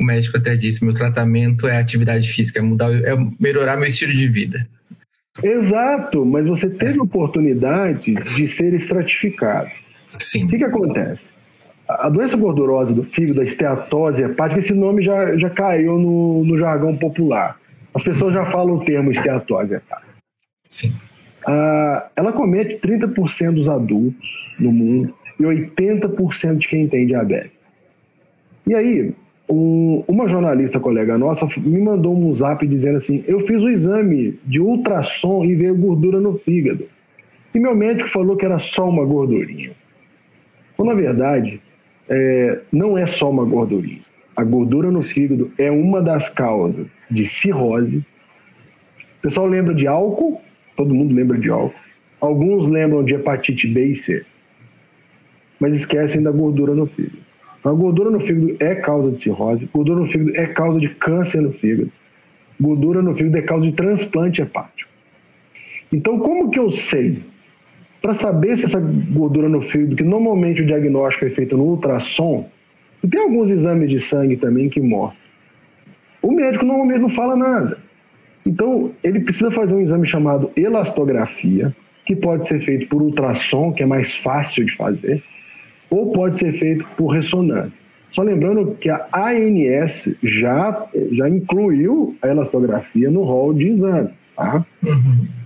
O 0.00 0.04
médico 0.04 0.38
até 0.38 0.56
disse: 0.56 0.82
meu 0.82 0.94
tratamento 0.94 1.68
é 1.68 1.76
atividade 1.76 2.26
física, 2.26 2.60
é, 2.60 2.62
mudar, 2.62 2.94
é 2.94 3.14
melhorar 3.38 3.76
meu 3.76 3.88
estilo 3.88 4.14
de 4.14 4.26
vida. 4.26 4.66
Exato, 5.42 6.24
mas 6.24 6.46
você 6.46 6.70
teve 6.70 6.98
oportunidade 6.98 8.14
de 8.14 8.48
ser 8.48 8.72
estratificado. 8.72 9.70
Sim. 10.18 10.46
O 10.46 10.48
que, 10.48 10.56
que 10.56 10.64
acontece? 10.64 11.33
A 11.88 12.08
doença 12.08 12.36
gordurosa 12.36 12.94
do 12.94 13.02
fígado, 13.04 13.40
a 13.40 13.44
esteatose 13.44 14.22
hepática, 14.22 14.58
esse 14.58 14.72
nome 14.72 15.02
já, 15.02 15.36
já 15.36 15.50
caiu 15.50 15.98
no, 15.98 16.44
no 16.44 16.58
jargão 16.58 16.96
popular. 16.96 17.58
As 17.94 18.02
pessoas 18.02 18.32
já 18.32 18.44
falam 18.46 18.76
o 18.76 18.84
termo 18.84 19.10
esteatose 19.10 19.74
hepática. 19.74 20.14
Sim. 20.68 20.94
Ah, 21.46 22.08
ela 22.16 22.32
comete 22.32 22.78
30% 22.78 23.52
dos 23.52 23.68
adultos 23.68 24.54
no 24.58 24.72
mundo 24.72 25.14
e 25.38 25.42
80% 25.42 26.56
de 26.56 26.68
quem 26.68 26.88
tem 26.88 27.06
diabetes. 27.06 27.52
E 28.66 28.74
aí, 28.74 29.14
um, 29.48 30.02
uma 30.08 30.26
jornalista 30.26 30.80
colega 30.80 31.18
nossa 31.18 31.46
me 31.58 31.80
mandou 31.80 32.16
um 32.16 32.32
zap 32.32 32.66
dizendo 32.66 32.96
assim: 32.96 33.22
Eu 33.26 33.40
fiz 33.40 33.62
o 33.62 33.68
exame 33.68 34.38
de 34.44 34.58
ultrassom 34.60 35.44
e 35.44 35.54
veio 35.54 35.76
gordura 35.76 36.18
no 36.18 36.38
fígado. 36.38 36.86
E 37.54 37.60
meu 37.60 37.74
médico 37.74 38.08
falou 38.08 38.36
que 38.36 38.44
era 38.44 38.58
só 38.58 38.88
uma 38.88 39.04
gordurinha. 39.04 39.72
Então, 40.72 40.86
na 40.86 40.94
verdade, 40.94 41.60
é, 42.08 42.60
não 42.72 42.96
é 42.96 43.06
só 43.06 43.30
uma 43.30 43.44
gordurinha. 43.44 44.02
A 44.36 44.42
gordura 44.42 44.90
no 44.90 45.02
fígado 45.02 45.52
é 45.56 45.70
uma 45.70 46.02
das 46.02 46.28
causas 46.28 46.86
de 47.10 47.24
cirrose. 47.24 47.98
O 49.18 49.22
pessoal 49.22 49.46
lembra 49.46 49.74
de 49.74 49.86
álcool? 49.86 50.42
todo 50.76 50.94
mundo 50.94 51.14
lembra 51.14 51.38
de 51.38 51.50
álcool. 51.50 51.74
Alguns 52.20 52.66
lembram 52.68 53.04
de 53.04 53.14
hepatite 53.14 53.66
B 53.66 53.86
e 53.86 53.96
C, 53.96 54.24
mas 55.60 55.74
esquecem 55.74 56.22
da 56.22 56.30
gordura 56.30 56.74
no 56.74 56.86
fígado. 56.86 57.18
A 57.62 57.70
gordura 57.70 58.10
no 58.10 58.20
fígado 58.20 58.56
é 58.60 58.74
causa 58.74 59.10
de 59.10 59.20
cirrose, 59.20 59.68
gordura 59.72 60.00
no 60.00 60.06
fígado 60.06 60.36
é 60.36 60.46
causa 60.46 60.80
de 60.80 60.88
câncer 60.88 61.40
no 61.40 61.52
fígado, 61.52 61.90
gordura 62.60 63.02
no 63.02 63.14
fígado 63.14 63.38
é 63.38 63.42
causa 63.42 63.66
de 63.66 63.72
transplante 63.72 64.42
hepático. 64.42 64.90
Então, 65.92 66.18
como 66.18 66.50
que 66.50 66.58
eu 66.58 66.70
sei? 66.70 67.22
Para 68.04 68.12
saber 68.12 68.54
se 68.58 68.66
essa 68.66 68.78
gordura 68.78 69.48
no 69.48 69.62
fígado, 69.62 69.96
que 69.96 70.02
normalmente 70.02 70.60
o 70.60 70.66
diagnóstico 70.66 71.24
é 71.24 71.30
feito 71.30 71.56
no 71.56 71.64
ultrassom, 71.64 72.46
e 73.02 73.08
tem 73.08 73.18
alguns 73.18 73.48
exames 73.48 73.88
de 73.88 73.98
sangue 73.98 74.36
também 74.36 74.68
que 74.68 74.78
mostram. 74.78 75.18
O 76.20 76.30
médico 76.30 76.66
normalmente 76.66 77.00
não 77.00 77.08
fala 77.08 77.34
nada. 77.34 77.78
Então, 78.44 78.90
ele 79.02 79.20
precisa 79.20 79.50
fazer 79.50 79.74
um 79.74 79.80
exame 79.80 80.06
chamado 80.06 80.50
elastografia, 80.54 81.74
que 82.04 82.14
pode 82.14 82.46
ser 82.46 82.60
feito 82.60 82.86
por 82.88 83.00
ultrassom, 83.00 83.72
que 83.72 83.82
é 83.82 83.86
mais 83.86 84.14
fácil 84.14 84.66
de 84.66 84.76
fazer, 84.76 85.22
ou 85.88 86.12
pode 86.12 86.36
ser 86.36 86.52
feito 86.58 86.86
por 86.98 87.06
ressonância. 87.06 87.80
Só 88.10 88.22
lembrando 88.22 88.76
que 88.78 88.90
a 88.90 89.08
ANS 89.14 90.14
já, 90.22 90.88
já 91.10 91.26
incluiu 91.26 92.14
a 92.20 92.28
elastografia 92.28 93.10
no 93.10 93.22
rol 93.22 93.54
de 93.54 93.68
exames. 93.68 94.12
Tá? 94.36 94.62
Uhum. 94.82 95.43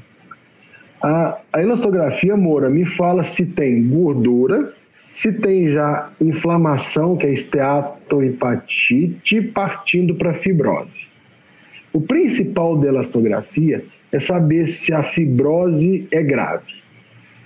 A, 1.03 1.39
a 1.53 1.63
elastografia, 1.63 2.37
Moura, 2.37 2.69
me 2.69 2.85
fala 2.85 3.23
se 3.23 3.47
tem 3.47 3.89
gordura, 3.89 4.75
se 5.13 5.33
tem 5.33 5.69
já 5.69 6.11
inflamação, 6.21 7.17
que 7.17 7.27
é 7.27 7.33
esteatohepatite, 7.33 9.41
partindo 9.43 10.17
para 10.17 10.35
fibrose. 10.35 11.07
O 11.93 12.01
principal 12.01 12.77
da 12.77 12.89
elastografia 12.89 13.85
é 14.13 14.19
saber 14.19 14.67
se 14.67 14.93
a 14.93 15.03
fibrose 15.03 16.07
é 16.11 16.23
grave. 16.23 16.73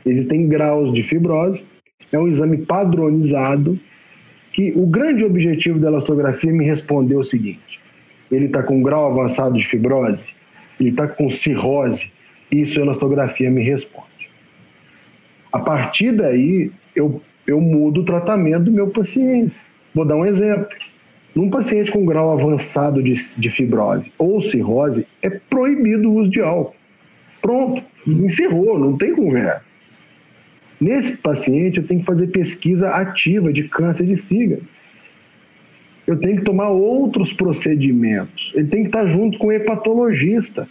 Existem 0.04 0.48
graus 0.48 0.92
de 0.92 1.02
fibrose, 1.02 1.64
é 2.10 2.18
um 2.18 2.28
exame 2.28 2.58
padronizado 2.58 3.78
que 4.52 4.72
o 4.76 4.86
grande 4.86 5.24
objetivo 5.24 5.78
da 5.78 5.88
elastografia 5.88 6.52
me 6.52 6.64
respondeu 6.64 7.20
o 7.20 7.24
seguinte: 7.24 7.80
ele 8.30 8.46
está 8.46 8.62
com 8.62 8.82
grau 8.82 9.10
avançado 9.10 9.56
de 9.56 9.66
fibrose, 9.66 10.26
ele 10.78 10.90
está 10.90 11.06
com 11.06 11.30
cirrose, 11.30 12.10
isso 12.52 12.78
a 12.78 12.82
elastografia 12.82 13.50
me 13.50 13.62
responde. 13.62 14.06
A 15.52 15.58
partir 15.58 16.12
daí, 16.12 16.70
eu, 16.94 17.20
eu 17.46 17.60
mudo 17.60 18.02
o 18.02 18.04
tratamento 18.04 18.64
do 18.64 18.72
meu 18.72 18.88
paciente. 18.88 19.54
Vou 19.94 20.04
dar 20.04 20.16
um 20.16 20.26
exemplo. 20.26 20.68
Num 21.34 21.48
paciente 21.48 21.90
com 21.90 22.04
grau 22.04 22.32
avançado 22.32 23.02
de, 23.02 23.14
de 23.36 23.50
fibrose 23.50 24.12
ou 24.18 24.40
cirrose, 24.40 25.06
é 25.22 25.30
proibido 25.30 26.10
o 26.10 26.14
uso 26.16 26.30
de 26.30 26.40
álcool. 26.40 26.76
Pronto, 27.40 27.82
encerrou, 28.06 28.78
não 28.78 28.96
tem 28.96 29.14
conversa. 29.14 29.72
Nesse 30.80 31.16
paciente, 31.16 31.78
eu 31.78 31.86
tenho 31.86 32.00
que 32.00 32.06
fazer 32.06 32.26
pesquisa 32.28 32.90
ativa 32.90 33.52
de 33.52 33.68
câncer 33.68 34.04
de 34.04 34.16
fígado. 34.16 34.62
Eu 36.06 36.18
tenho 36.18 36.36
que 36.36 36.44
tomar 36.44 36.68
outros 36.68 37.32
procedimentos. 37.32 38.52
Ele 38.54 38.66
tem 38.66 38.82
que 38.82 38.88
estar 38.88 39.06
junto 39.06 39.38
com 39.38 39.46
o 39.46 39.52
hepatologista. 39.52 40.68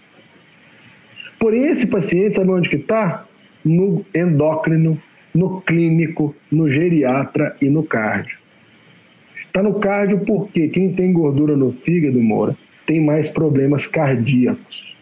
Porém, 1.41 1.63
esse 1.71 1.87
paciente, 1.87 2.35
sabe 2.35 2.51
onde 2.51 2.69
que 2.69 2.75
está? 2.75 3.25
No 3.65 4.05
endócrino 4.13 5.01
no 5.33 5.59
clínico, 5.61 6.35
no 6.51 6.69
geriatra 6.69 7.55
e 7.59 7.67
no 7.67 7.83
cardio. 7.83 8.37
Está 9.47 9.63
no 9.63 9.79
cardio 9.79 10.19
porque 10.19 10.67
quem 10.67 10.93
tem 10.93 11.11
gordura 11.11 11.57
no 11.57 11.71
fígado, 11.71 12.21
Moura, 12.21 12.55
tem 12.85 13.03
mais 13.03 13.27
problemas 13.27 13.87
cardíacos. 13.87 14.95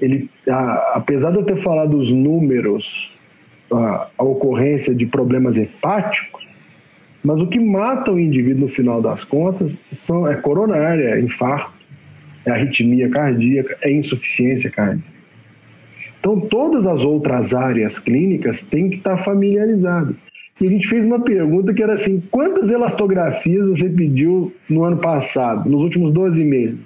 Ele, 0.00 0.28
a, 0.48 0.94
apesar 0.96 1.30
de 1.30 1.38
eu 1.38 1.44
ter 1.44 1.58
falado 1.58 1.96
os 1.96 2.10
números, 2.10 3.16
a, 3.72 4.08
a 4.18 4.24
ocorrência 4.24 4.92
de 4.92 5.06
problemas 5.06 5.56
hepáticos, 5.56 6.48
mas 7.22 7.40
o 7.40 7.46
que 7.46 7.60
mata 7.60 8.10
o 8.10 8.18
indivíduo 8.18 8.62
no 8.62 8.68
final 8.68 9.00
das 9.00 9.22
contas 9.22 9.78
são, 9.92 10.26
é 10.26 10.34
coronária, 10.34 11.14
é 11.14 11.20
infarto, 11.20 11.78
é 12.44 12.50
arritmia 12.50 13.08
cardíaca, 13.08 13.76
é 13.82 13.92
insuficiência 13.92 14.68
cardíaca. 14.68 15.17
Então, 16.20 16.40
todas 16.40 16.86
as 16.86 17.04
outras 17.04 17.54
áreas 17.54 17.98
clínicas 17.98 18.62
têm 18.62 18.90
que 18.90 18.96
estar 18.96 19.18
familiarizadas. 19.18 20.16
E 20.60 20.66
a 20.66 20.70
gente 20.70 20.88
fez 20.88 21.04
uma 21.04 21.20
pergunta 21.20 21.72
que 21.72 21.82
era 21.82 21.94
assim: 21.94 22.22
quantas 22.30 22.70
elastografias 22.70 23.68
você 23.68 23.88
pediu 23.88 24.52
no 24.68 24.84
ano 24.84 24.98
passado, 24.98 25.68
nos 25.70 25.82
últimos 25.82 26.12
12 26.12 26.44
meses? 26.44 26.78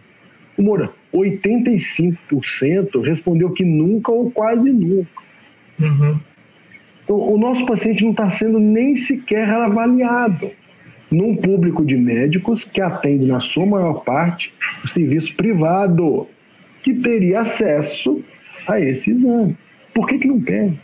Moura, 0.59 0.91
85% 1.15 3.03
respondeu 3.03 3.51
que 3.51 3.65
nunca 3.65 4.13
ou 4.13 4.31
quase 4.31 4.71
nunca. 4.71 5.23
Uhum. 5.81 6.21
Então, 7.05 7.17
o 7.17 7.39
nosso 7.39 7.65
paciente 7.67 8.05
não 8.05 8.13
está 8.13 8.31
sendo 8.31 8.59
nem 8.59 8.95
sequer 8.97 9.49
avaliado 9.49 10.51
num 11.11 11.37
público 11.37 11.85
de 11.85 11.97
médicos 11.97 12.65
que 12.65 12.81
atende, 12.81 13.27
na 13.27 13.41
sua 13.41 13.67
maior 13.67 14.03
parte, 14.03 14.53
o 14.83 14.89
serviço 14.89 15.35
privado, 15.35 16.27
que 16.83 16.95
teria 16.95 17.41
acesso 17.41 18.25
a 18.67 18.81
esse 18.81 19.11
exame. 19.11 19.57
Por 19.95 20.07
que, 20.07 20.19
que 20.19 20.29
não 20.29 20.41
tem? 20.41 20.81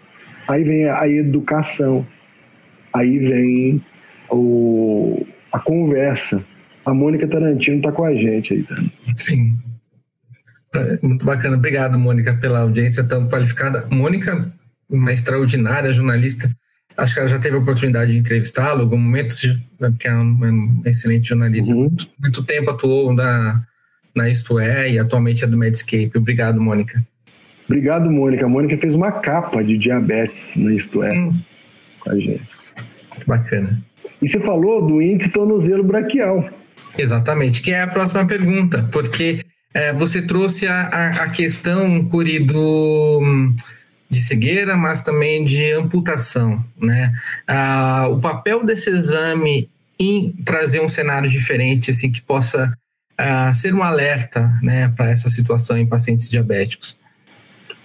Aí 0.49 0.65
vem 0.65 0.89
a 0.89 1.09
educação, 1.09 2.07
aí 2.93 3.19
vem 3.19 3.85
o, 4.31 5.27
a 5.53 5.59
conversa. 5.59 6.45
A 6.85 6.95
Mônica 6.95 7.29
Tarantino 7.29 7.79
está 7.79 7.93
com 7.93 8.05
a 8.05 8.15
gente 8.15 8.55
aí 8.55 8.63
também. 8.63 8.93
Sim. 9.15 9.59
É, 10.75 10.99
muito 11.03 11.25
bacana. 11.25 11.57
Obrigado, 11.57 11.99
Mônica, 11.99 12.35
pela 12.35 12.61
audiência 12.61 13.05
tão 13.05 13.29
qualificada. 13.29 13.87
Mônica, 13.91 14.53
uma 14.89 15.13
extraordinária 15.13 15.93
jornalista. 15.93 16.51
Acho 16.97 17.15
que 17.15 17.21
ela 17.21 17.29
já 17.29 17.39
teve 17.39 17.57
a 17.57 17.61
oportunidade 17.61 18.13
de 18.13 18.19
entrevistá-lo 18.19 18.81
em 18.81 18.83
algum 18.83 18.99
momento, 18.99 19.35
porque 19.79 20.09
é 20.09 20.17
um, 20.17 20.83
excelente 20.85 21.29
jornalista. 21.29 21.73
Uhum. 21.73 21.83
Muito, 21.83 22.09
muito, 22.19 22.43
tempo 22.45 22.71
atuou 22.71 23.13
na, 23.13 23.63
na 24.15 24.29
Isto 24.29 24.59
É 24.59 24.91
e 24.91 24.99
atualmente 24.99 25.45
é 25.45 25.47
do 25.47 25.57
Medscape. 25.57 26.13
Obrigado, 26.17 26.61
Mônica. 26.61 27.01
Obrigado, 27.69 28.11
Mônica. 28.11 28.47
A 28.47 28.49
Mônica 28.49 28.77
fez 28.79 28.95
uma 28.95 29.13
capa 29.13 29.63
de 29.63 29.77
diabetes 29.77 30.57
na 30.57 30.73
Isto 30.73 31.03
É 31.03 31.11
Sim. 31.13 31.45
com 32.01 32.11
a 32.11 32.17
gente. 32.17 32.49
Bacana. 33.27 33.83
E 34.23 34.29
você 34.29 34.41
falou 34.41 34.87
do 34.87 35.03
índice 35.03 35.31
tornozelo 35.31 35.85
braquial. 35.85 36.49
Exatamente, 36.97 37.61
que 37.61 37.73
é 37.73 37.83
a 37.83 37.87
próxima 37.87 38.27
pergunta, 38.27 38.89
porque 38.91 39.45
é, 39.75 39.93
você 39.93 40.23
trouxe 40.23 40.67
a, 40.67 40.83
a, 40.83 41.09
a, 41.25 41.29
questão, 41.29 42.05
Curi, 42.05 42.39
do, 42.39 43.53
de 44.09 44.21
cegueira, 44.21 44.77
mas 44.77 45.03
também 45.03 45.45
de 45.45 45.73
amputação, 45.73 46.65
né? 46.81 47.13
Ah, 47.47 48.09
o 48.11 48.19
papel 48.21 48.65
desse 48.65 48.91
exame 48.91 49.69
em 49.99 50.33
trazer 50.45 50.81
um 50.81 50.89
cenário 50.89 51.29
diferente, 51.29 51.91
assim, 51.91 52.11
que 52.11 52.23
possa 52.23 52.73
ah, 53.17 53.53
ser 53.53 53.75
um 53.75 53.83
alerta, 53.83 54.53
né, 54.63 54.93
para 54.97 55.11
essa 55.11 55.29
situação 55.29 55.77
em 55.77 55.87
pacientes 55.87 56.29
diabéticos. 56.29 56.97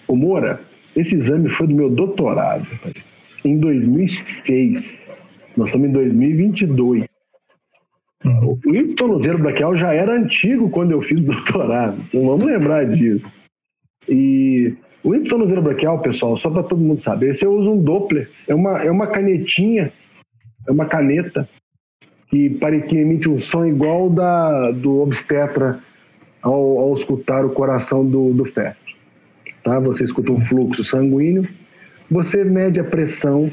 O 0.08 0.16
Moura, 0.16 0.62
esse 0.96 1.16
exame 1.16 1.50
foi 1.50 1.68
do 1.68 1.76
meu 1.76 1.90
doutorado, 1.90 2.68
em 3.44 3.58
2006. 3.58 5.00
Nós 5.58 5.68
estamos 5.68 5.90
em 5.90 5.92
2022. 5.92 7.06
Uhum. 8.26 8.60
O 8.66 8.76
hiptonozeiro 8.76 9.38
braquial 9.38 9.76
já 9.76 9.94
era 9.94 10.14
antigo 10.14 10.70
quando 10.70 10.92
eu 10.92 11.02
fiz 11.02 11.24
doutorado, 11.24 12.02
então 12.08 12.26
vamos 12.26 12.46
lembrar 12.46 12.86
disso. 12.86 13.30
E 14.08 14.76
o 15.04 15.14
hiptonozeiro 15.14 15.62
braquial, 15.62 16.00
pessoal, 16.00 16.38
só 16.38 16.50
para 16.50 16.64
todo 16.64 16.82
mundo 16.82 17.02
saber, 17.02 17.36
você 17.36 17.46
usa 17.46 17.70
um 17.70 17.82
Doppler, 17.82 18.30
é 18.48 18.56
uma, 18.56 18.82
é 18.82 18.90
uma 18.90 19.08
canetinha, 19.08 19.92
é 20.68 20.72
uma 20.72 20.86
caneta 20.86 21.48
que, 22.30 22.50
para, 22.50 22.80
que 22.82 22.98
emite 22.98 23.30
um 23.30 23.38
som 23.38 23.66
igual 23.66 24.10
da, 24.10 24.72
do 24.72 25.02
obstetra 25.02 25.80
ao, 26.42 26.80
ao 26.80 26.94
escutar 26.94 27.46
o 27.46 27.52
coração 27.52 28.06
do, 28.06 28.34
do 28.34 28.46
feto. 28.46 28.83
Tá? 29.64 29.80
Você 29.80 30.04
escuta 30.04 30.32
um 30.32 30.40
fluxo 30.40 30.84
sanguíneo, 30.84 31.48
você 32.12 32.44
mede 32.44 32.80
a 32.80 32.84
pressão 32.84 33.52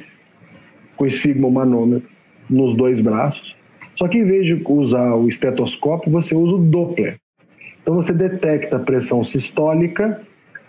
com 0.96 1.07
esfigmomanômetro 1.07 2.09
nos 2.49 2.75
dois 2.77 3.01
braços. 3.01 3.57
Só 3.94 4.09
que 4.09 4.18
em 4.18 4.25
vez 4.25 4.46
de 4.46 4.62
usar 4.66 5.14
o 5.14 5.29
estetoscópio, 5.29 6.11
você 6.11 6.35
usa 6.35 6.57
o 6.57 6.59
Doppler. 6.59 7.18
Então 7.83 7.94
você 7.94 8.12
detecta 8.12 8.77
a 8.77 8.81
pressão 8.81 9.23
sistólica 9.23 10.20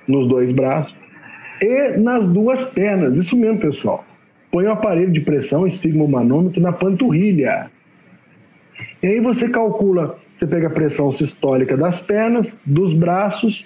nos 0.07 0.27
dois 0.27 0.51
braços 0.51 0.95
e 1.61 1.97
nas 1.97 2.27
duas 2.27 2.65
pernas. 2.73 3.17
Isso 3.17 3.35
mesmo, 3.35 3.59
pessoal. 3.59 4.05
Põe 4.51 4.65
o 4.65 4.71
aparelho 4.71 5.11
de 5.11 5.21
pressão, 5.21 5.65
esfigmomanômetro, 5.65 6.61
na 6.61 6.71
panturrilha. 6.71 7.71
E 9.01 9.07
aí 9.07 9.19
você 9.19 9.49
calcula, 9.49 10.17
você 10.35 10.45
pega 10.45 10.67
a 10.67 10.71
pressão 10.71 11.11
sistólica 11.11 11.77
das 11.77 12.01
pernas, 12.01 12.57
dos 12.65 12.93
braços 12.93 13.65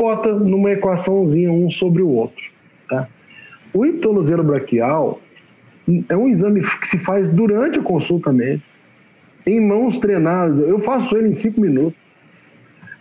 bota 0.00 0.32
numa 0.32 0.70
equaçãozinha 0.70 1.52
um 1.52 1.68
sobre 1.68 2.00
o 2.00 2.08
outro. 2.08 2.42
Tá? 2.88 3.06
O 3.74 3.84
hiptoluzero 3.84 4.42
braquial 4.42 5.20
é 6.08 6.16
um 6.16 6.26
exame 6.26 6.62
que 6.62 6.88
se 6.88 6.98
faz 6.98 7.28
durante 7.28 7.78
a 7.78 7.82
consulta 7.82 8.32
médica, 8.32 8.64
em 9.46 9.60
mãos 9.60 9.98
treinadas. 9.98 10.58
Eu 10.60 10.78
faço 10.78 11.14
ele 11.18 11.28
em 11.28 11.32
cinco 11.34 11.60
minutos. 11.60 12.00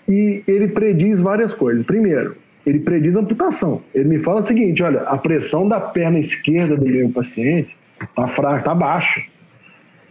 E 0.09 0.43
ele 0.45 0.67
prediz 0.67 1.21
várias 1.21 1.53
coisas. 1.53 1.85
Primeiro, 1.85 2.35
ele 2.65 2.79
prediz 2.79 3.15
amputação. 3.15 3.81
Ele 3.93 4.09
me 4.09 4.19
fala 4.19 4.39
o 4.39 4.43
seguinte: 4.43 4.83
olha, 4.83 5.01
a 5.01 5.17
pressão 5.17 5.67
da 5.67 5.79
perna 5.79 6.19
esquerda 6.19 6.75
do 6.75 6.85
meu 6.85 7.09
paciente 7.11 7.77
está 8.01 8.27
fraca, 8.27 8.57
está 8.57 8.75
baixa. 8.75 9.21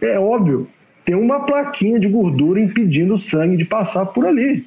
É 0.01 0.17
óbvio, 0.17 0.67
tem 1.03 1.15
uma 1.15 1.41
plaquinha 1.41 1.99
de 1.99 2.07
gordura 2.07 2.61
impedindo 2.61 3.13
o 3.13 3.19
sangue 3.19 3.57
de 3.57 3.65
passar 3.65 4.05
por 4.05 4.25
ali. 4.25 4.65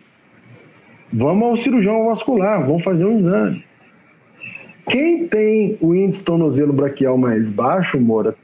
Vamos 1.12 1.44
ao 1.44 1.57
cirurgião 1.57 2.07
vascular, 2.07 2.64
vamos 2.64 2.83
fazer 2.83 3.05
um 3.05 3.18
exame. 3.18 3.64
Quem 4.88 5.29
tem 5.29 5.77
o 5.81 5.94
índice 5.94 6.22
tornozelo 6.22 6.72
braquial 6.72 7.18
mais 7.18 7.48
baixo, 7.48 8.01
Moura, 8.01 8.35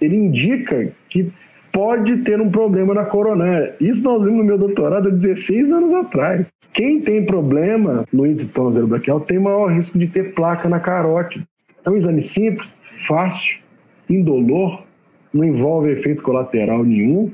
ele 0.00 0.16
indica 0.16 0.92
que 1.08 1.32
pode 1.72 2.18
ter 2.18 2.40
um 2.40 2.50
problema 2.50 2.94
na 2.94 3.04
coronária. 3.04 3.74
Isso 3.80 4.02
nós 4.04 4.24
vimos 4.24 4.38
no 4.38 4.44
meu 4.44 4.58
doutorado 4.58 5.08
há 5.08 5.10
16 5.10 5.72
anos 5.72 5.94
atrás. 5.94 6.46
Quem 6.72 7.00
tem 7.00 7.26
problema 7.26 8.04
no 8.12 8.26
índice 8.26 8.48
tornozelo 8.48 8.86
braquial 8.86 9.20
tem 9.20 9.38
maior 9.38 9.72
risco 9.72 9.98
de 9.98 10.06
ter 10.06 10.32
placa 10.34 10.68
na 10.68 10.78
carótida. 10.78 11.44
É 11.84 11.90
um 11.90 11.96
exame 11.96 12.22
simples, 12.22 12.74
fácil, 13.06 13.58
indolor, 14.08 14.84
não 15.34 15.44
envolve 15.44 15.90
efeito 15.90 16.22
colateral 16.22 16.84
nenhum 16.84 17.30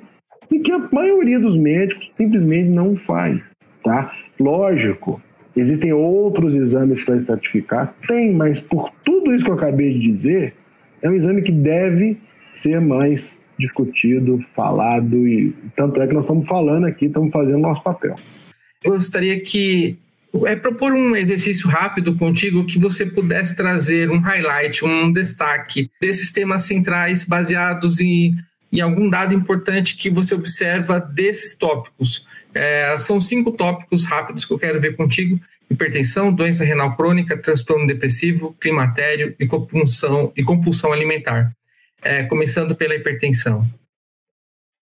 e 0.50 0.60
que 0.60 0.72
a 0.72 0.78
maioria 0.90 1.38
dos 1.38 1.58
médicos 1.58 2.10
simplesmente 2.16 2.70
não 2.70 2.96
faz, 2.96 3.40
tá? 3.84 4.12
Lógico, 4.38 5.20
Existem 5.58 5.92
outros 5.92 6.54
exames 6.54 7.04
para 7.04 7.16
estratificar? 7.16 7.92
Tem, 8.06 8.32
mas 8.32 8.60
por 8.60 8.92
tudo 9.04 9.34
isso 9.34 9.44
que 9.44 9.50
eu 9.50 9.56
acabei 9.56 9.92
de 9.92 10.12
dizer, 10.12 10.54
é 11.02 11.10
um 11.10 11.14
exame 11.14 11.42
que 11.42 11.50
deve 11.50 12.16
ser 12.52 12.80
mais 12.80 13.36
discutido, 13.58 14.38
falado, 14.54 15.26
e 15.26 15.52
tanto 15.74 16.00
é 16.00 16.06
que 16.06 16.14
nós 16.14 16.22
estamos 16.24 16.46
falando 16.46 16.86
aqui, 16.86 17.06
estamos 17.06 17.32
fazendo 17.32 17.58
nosso 17.58 17.82
papel. 17.82 18.14
Eu 18.84 18.92
gostaria 18.92 19.40
que 19.40 19.98
é 20.46 20.54
propor 20.54 20.92
um 20.92 21.16
exercício 21.16 21.68
rápido 21.68 22.16
contigo 22.16 22.64
que 22.64 22.78
você 22.78 23.04
pudesse 23.04 23.56
trazer 23.56 24.10
um 24.10 24.20
highlight, 24.20 24.84
um 24.84 25.12
destaque 25.12 25.90
desses 26.00 26.30
temas 26.30 26.62
centrais 26.62 27.24
baseados 27.24 27.98
em, 27.98 28.36
em 28.72 28.80
algum 28.80 29.10
dado 29.10 29.34
importante 29.34 29.96
que 29.96 30.08
você 30.08 30.36
observa 30.36 31.00
desses 31.00 31.56
tópicos. 31.56 32.24
É, 32.58 32.96
são 32.98 33.20
cinco 33.20 33.52
tópicos 33.52 34.04
rápidos 34.04 34.44
que 34.44 34.52
eu 34.52 34.58
quero 34.58 34.80
ver 34.80 34.96
contigo: 34.96 35.38
hipertensão, 35.70 36.34
doença 36.34 36.64
renal 36.64 36.96
crônica, 36.96 37.40
transtorno 37.40 37.86
depressivo, 37.86 38.52
climatério 38.60 39.32
e 39.38 39.46
compulsão, 39.46 40.32
e 40.36 40.42
compulsão 40.42 40.92
alimentar. 40.92 41.52
É, 42.02 42.24
começando 42.24 42.74
pela 42.74 42.96
hipertensão. 42.96 43.64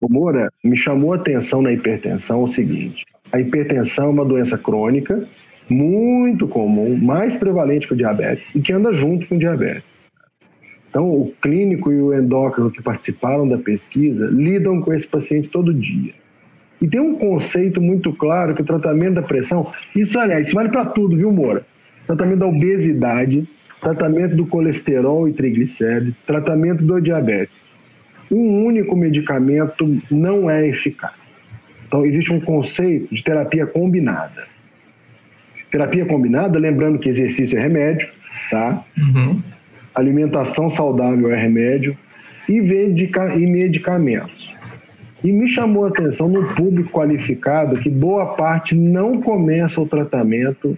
O 0.03 0.13
Moura 0.13 0.51
me 0.63 0.77
chamou 0.77 1.15
a 1.15 1.17
atenção 1.17 1.63
na 1.63 1.73
hipertensão 1.73 2.43
o 2.43 2.47
seguinte: 2.47 3.07
a 3.33 3.41
hipertensão 3.41 4.05
é 4.05 4.11
uma 4.11 4.25
doença 4.25 4.59
crônica 4.59 5.27
muito 5.71 6.47
comum, 6.47 6.95
mais 6.95 7.37
prevalente 7.37 7.87
que 7.87 7.95
o 7.95 7.97
diabetes 7.97 8.47
e 8.55 8.61
que 8.61 8.75
anda 8.75 8.93
junto 8.93 9.27
com 9.27 9.37
o 9.37 9.39
diabetes. 9.39 9.99
Então, 10.91 11.09
o 11.09 11.33
clínico 11.41 11.91
e 11.91 12.03
o 12.03 12.13
endócrino 12.13 12.71
que 12.71 12.83
participaram 12.83 13.49
da 13.49 13.57
pesquisa 13.57 14.27
lidam 14.27 14.83
com 14.83 14.93
esse 14.93 15.07
paciente 15.07 15.49
todo 15.49 15.73
dia. 15.73 16.13
E 16.83 16.89
tem 16.89 17.01
um 17.01 17.15
conceito 17.15 17.81
muito 17.81 18.13
claro 18.13 18.57
que 18.57 18.63
o 18.63 18.65
tratamento 18.65 19.15
da 19.15 19.23
pressão, 19.23 19.71
isso, 19.95 20.19
aliás, 20.19 20.49
isso 20.49 20.57
vale 20.57 20.69
para 20.69 20.85
tudo, 20.87 21.17
viu, 21.17 21.31
Moura? 21.31 21.65
Tratamento 22.09 22.41
da 22.41 22.47
obesidade, 22.47 23.49
tratamento 23.81 24.35
do 24.35 24.45
colesterol 24.45 25.29
e 25.29 25.33
triglicérides, 25.33 26.19
tratamento 26.27 26.85
do 26.85 27.01
diabetes. 27.01 27.63
Um 28.29 28.65
único 28.65 28.97
medicamento 28.97 29.97
não 30.11 30.51
é 30.51 30.67
eficaz. 30.67 31.15
Então, 31.87 32.05
existe 32.05 32.33
um 32.33 32.41
conceito 32.41 33.15
de 33.15 33.23
terapia 33.23 33.65
combinada. 33.65 34.47
Terapia 35.71 36.05
combinada, 36.05 36.59
lembrando 36.59 36.99
que 36.99 37.09
exercício 37.09 37.57
é 37.57 37.63
remédio, 37.63 38.09
tá? 38.51 38.85
Uhum. 38.99 39.41
Alimentação 39.95 40.69
saudável 40.69 41.31
é 41.31 41.41
remédio 41.41 41.97
e, 42.49 42.61
medica 42.61 43.37
e 43.37 43.47
medicamentos. 43.47 44.52
E 45.23 45.31
me 45.31 45.49
chamou 45.49 45.85
a 45.85 45.89
atenção 45.89 46.29
no 46.29 46.55
público 46.55 46.91
qualificado 46.91 47.81
que 47.81 47.89
boa 47.89 48.35
parte 48.35 48.75
não 48.75 49.21
começa 49.21 49.81
o 49.81 49.87
tratamento 49.87 50.77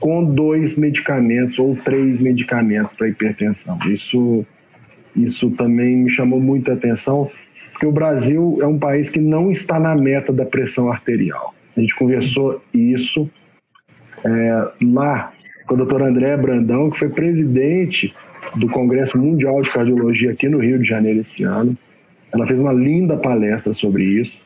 com 0.00 0.24
dois 0.24 0.76
medicamentos 0.76 1.58
ou 1.58 1.76
três 1.76 2.18
medicamentos 2.18 2.96
para 2.96 3.08
hipertensão. 3.08 3.78
Isso, 3.86 4.44
isso 5.14 5.50
também 5.50 5.96
me 5.96 6.10
chamou 6.10 6.40
muita 6.40 6.72
atenção, 6.72 7.30
porque 7.72 7.86
o 7.86 7.92
Brasil 7.92 8.58
é 8.62 8.66
um 8.66 8.78
país 8.78 9.10
que 9.10 9.20
não 9.20 9.50
está 9.50 9.78
na 9.78 9.94
meta 9.94 10.32
da 10.32 10.46
pressão 10.46 10.90
arterial. 10.90 11.54
A 11.76 11.80
gente 11.80 11.94
conversou 11.94 12.62
isso 12.72 13.28
é, 14.24 14.68
lá 14.82 15.30
com 15.66 15.74
o 15.74 15.76
doutor 15.76 16.02
André 16.02 16.36
Brandão, 16.36 16.90
que 16.90 16.98
foi 16.98 17.08
presidente 17.08 18.14
do 18.56 18.68
Congresso 18.68 19.18
Mundial 19.18 19.60
de 19.60 19.70
Cardiologia 19.70 20.32
aqui 20.32 20.48
no 20.48 20.58
Rio 20.58 20.78
de 20.78 20.88
Janeiro 20.88 21.20
esse 21.20 21.42
ano. 21.42 21.76
Ela 22.32 22.46
fez 22.46 22.58
uma 22.58 22.72
linda 22.72 23.16
palestra 23.16 23.72
sobre 23.74 24.04
isso. 24.04 24.36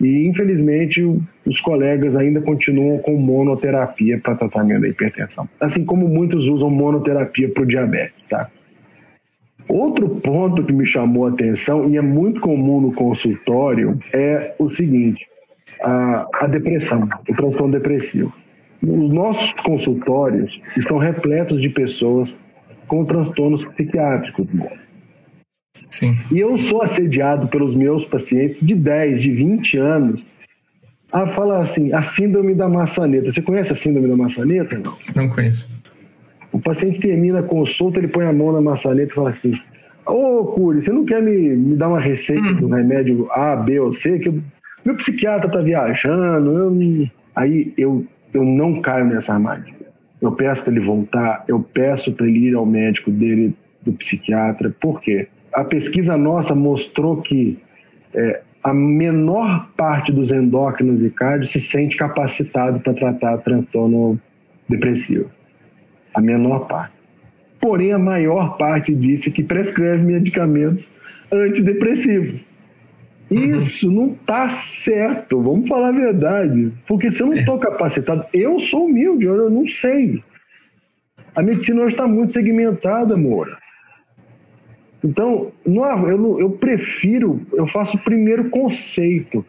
E, 0.00 0.26
infelizmente, 0.26 1.02
os 1.46 1.60
colegas 1.60 2.14
ainda 2.16 2.40
continuam 2.42 2.98
com 2.98 3.16
monoterapia 3.16 4.18
para 4.18 4.34
tratamento 4.34 4.82
da 4.82 4.88
hipertensão. 4.88 5.48
Assim 5.58 5.84
como 5.84 6.06
muitos 6.06 6.48
usam 6.48 6.68
monoterapia 6.68 7.48
para 7.48 7.62
o 7.62 7.66
diabetes, 7.66 8.22
tá? 8.28 8.50
Outro 9.68 10.08
ponto 10.08 10.62
que 10.62 10.72
me 10.72 10.86
chamou 10.86 11.26
a 11.26 11.30
atenção, 11.30 11.88
e 11.88 11.96
é 11.96 12.02
muito 12.02 12.40
comum 12.40 12.80
no 12.80 12.92
consultório, 12.92 13.98
é 14.12 14.54
o 14.58 14.68
seguinte: 14.68 15.26
a, 15.82 16.28
a 16.40 16.46
depressão, 16.46 17.08
o 17.28 17.34
transtorno 17.34 17.72
depressivo. 17.72 18.32
Os 18.82 19.12
nossos 19.12 19.54
consultórios 19.54 20.60
estão 20.76 20.98
repletos 20.98 21.60
de 21.60 21.68
pessoas 21.70 22.36
com 22.86 23.04
transtornos 23.04 23.64
psiquiátricos. 23.64 24.46
Sim. 25.90 26.16
E 26.30 26.38
eu 26.38 26.56
sou 26.56 26.82
assediado 26.82 27.48
pelos 27.48 27.74
meus 27.74 28.04
pacientes 28.04 28.60
de 28.60 28.74
10, 28.74 29.22
de 29.22 29.30
20 29.30 29.78
anos 29.78 30.26
a 31.12 31.26
falar 31.28 31.58
assim, 31.58 31.92
a 31.92 32.02
síndrome 32.02 32.54
da 32.54 32.68
maçaneta. 32.68 33.32
Você 33.32 33.40
conhece 33.40 33.72
a 33.72 33.74
síndrome 33.74 34.08
da 34.08 34.16
maçaneta? 34.16 34.78
Não, 34.78 34.96
não 35.14 35.28
conheço. 35.28 35.70
O 36.52 36.60
paciente 36.60 37.00
termina 37.00 37.40
a 37.40 37.42
consulta, 37.42 37.98
ele 37.98 38.08
põe 38.08 38.26
a 38.26 38.32
mão 38.32 38.52
na 38.52 38.60
maçaneta 38.60 39.12
e 39.12 39.14
fala 39.14 39.30
assim: 39.30 39.52
Ô, 40.06 40.44
Curi, 40.44 40.82
você 40.82 40.92
não 40.92 41.04
quer 41.04 41.22
me, 41.22 41.56
me 41.56 41.76
dar 41.76 41.88
uma 41.88 42.00
receita 42.00 42.48
hum. 42.48 42.54
do 42.54 42.68
remédio 42.68 43.28
A, 43.32 43.56
B 43.56 43.78
ou 43.80 43.92
C? 43.92 44.18
Que 44.18 44.28
eu, 44.28 44.40
meu 44.84 44.94
psiquiatra 44.96 45.50
tá 45.50 45.60
viajando. 45.60 46.50
Eu, 46.50 47.08
aí 47.34 47.72
eu, 47.76 48.06
eu 48.32 48.44
não 48.44 48.80
caio 48.80 49.04
nessa 49.04 49.34
armadilha. 49.34 49.74
Eu 50.20 50.32
peço 50.32 50.62
para 50.62 50.72
ele 50.72 50.80
voltar, 50.80 51.44
eu 51.46 51.60
peço 51.60 52.12
para 52.12 52.26
ele 52.26 52.48
ir 52.48 52.54
ao 52.54 52.64
médico 52.64 53.10
dele, 53.10 53.54
do 53.82 53.92
psiquiatra. 53.92 54.74
Por 54.80 55.00
quê? 55.00 55.28
A 55.56 55.64
pesquisa 55.64 56.18
nossa 56.18 56.54
mostrou 56.54 57.22
que 57.22 57.58
é, 58.12 58.42
a 58.62 58.74
menor 58.74 59.70
parte 59.74 60.12
dos 60.12 60.30
endócrinos 60.30 61.02
e 61.02 61.08
cardio 61.08 61.48
se 61.48 61.58
sente 61.58 61.96
capacitado 61.96 62.78
para 62.80 62.92
tratar 62.92 63.38
transtorno 63.38 64.20
depressivo. 64.68 65.30
A 66.12 66.20
menor 66.20 66.66
parte. 66.66 66.94
Porém, 67.58 67.90
a 67.90 67.98
maior 67.98 68.58
parte 68.58 68.94
disse 68.94 69.30
que 69.30 69.42
prescreve 69.42 70.04
medicamentos 70.04 70.90
antidepressivos. 71.32 72.38
Uhum. 73.30 73.56
Isso 73.56 73.88
uhum. 73.88 73.94
não 73.94 74.12
está 74.12 74.50
certo, 74.50 75.40
vamos 75.40 75.68
falar 75.68 75.88
a 75.88 75.92
verdade. 75.92 76.70
Porque 76.86 77.10
se 77.10 77.22
eu 77.22 77.28
não 77.28 77.34
estou 77.34 77.56
é. 77.56 77.60
capacitado, 77.60 78.26
eu 78.34 78.58
sou 78.58 78.84
humilde, 78.84 79.24
eu 79.24 79.48
não 79.48 79.66
sei. 79.66 80.22
A 81.34 81.42
medicina 81.42 81.80
hoje 81.80 81.94
está 81.94 82.06
muito 82.06 82.34
segmentada, 82.34 83.16
Moura. 83.16 83.56
Então, 85.04 85.52
no, 85.64 85.84
eu, 86.08 86.40
eu 86.40 86.50
prefiro, 86.50 87.40
eu 87.52 87.66
faço 87.66 87.96
o 87.96 88.00
primeiro 88.00 88.48
conceito, 88.50 89.44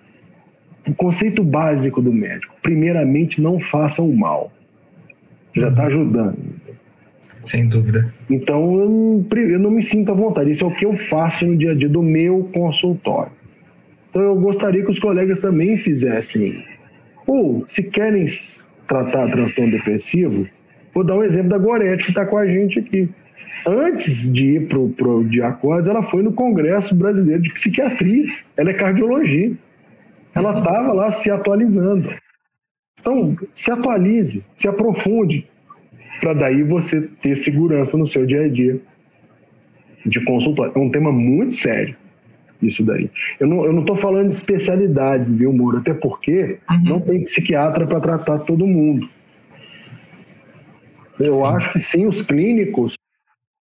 o 0.88 0.94
conceito 0.94 1.44
básico 1.44 2.02
do 2.02 2.12
médico. 2.12 2.56
Primeiramente, 2.62 3.42
não 3.42 3.60
faça 3.60 4.02
o 4.02 4.16
mal. 4.16 4.52
Já 5.56 5.70
está 5.70 5.86
ajudando. 5.86 6.38
Sem 7.42 7.68
dúvida. 7.68 8.14
Então, 8.30 8.80
eu 8.80 8.90
não, 8.90 9.40
eu 9.40 9.60
não 9.60 9.72
me 9.72 9.82
sinto 9.82 10.12
à 10.12 10.16
vontade. 10.16 10.52
Isso 10.52 10.64
é 10.64 10.68
o 10.68 10.72
que 10.72 10.86
eu 10.86 10.98
faço 10.98 11.46
no 11.46 11.58
dia 11.58 11.72
a 11.72 11.76
dia 11.76 11.90
do 11.90 12.02
meu 12.02 12.50
consultório. 12.54 13.32
Então, 14.10 14.22
eu 14.22 14.36
gostaria 14.36 14.84
que 14.84 14.92
os 14.92 15.00
colegas 15.00 15.40
também 15.40 15.78
fizessem. 15.78 16.64
Ou, 17.26 17.66
se 17.68 17.84
querem 17.84 18.26
tratar 18.88 19.30
transtorno 19.30 19.72
depressivo, 19.72 20.48
vou 20.94 21.04
dar 21.04 21.16
um 21.16 21.24
exemplo 21.24 21.50
da 21.50 21.58
Gorete, 21.58 22.06
que 22.06 22.12
está 22.12 22.26
com 22.26 22.38
a 22.38 22.48
gente 22.48 22.80
aqui 22.80 23.10
antes 23.66 24.32
de 24.32 24.56
ir 24.56 24.68
para 24.68 24.80
o 24.80 25.24
Diacordes, 25.24 25.88
ela 25.88 26.04
foi 26.04 26.24
no 26.24 26.32
Congresso 26.32 26.96
Brasileiro 26.96 27.42
de 27.42 27.54
Psiquiatria. 27.54 28.26
Ela 28.56 28.72
é 28.72 28.74
cardiologia. 28.74 29.54
Ela 30.34 30.60
estava 30.60 30.94
lá 30.94 31.10
se 31.10 31.30
atualizando. 31.30 32.10
Então, 33.00 33.36
se 33.56 33.72
atualize, 33.72 34.44
se 34.56 34.68
aprofunde, 34.68 35.48
para 36.20 36.34
daí 36.34 36.64
você 36.64 37.02
ter 37.22 37.36
segurança 37.36 37.98
no 37.98 38.08
seu 38.08 38.26
dia 38.26 38.44
a 38.44 38.48
dia 38.48 38.80
de 40.06 40.24
consultório. 40.24 40.74
É 40.76 40.80
um 40.80 40.90
tema 40.90 41.12
muito 41.12 41.56
sério, 41.56 41.96
isso 42.62 42.84
daí. 42.84 43.10
Eu 43.40 43.48
não, 43.48 43.66
eu 43.66 43.74
não 43.74 43.86
tô 43.86 43.96
falando 43.96 44.30
de 44.30 44.36
especialidades, 44.36 45.32
viu, 45.32 45.54
Moura? 45.54 45.80
Até 45.80 45.94
porque 45.94 46.60
uhum. 46.70 46.84
não 46.84 47.02
tem 47.02 47.24
psiquiatra 47.24 47.86
para 47.86 48.00
tratar 48.00 48.40
todo 48.40 48.66
mundo. 48.66 49.08
Eu 51.20 51.34
sim. 51.34 51.46
acho 51.46 51.74
que 51.74 51.80
sim, 51.80 52.06
os 52.06 52.22
clínicos 52.22 52.97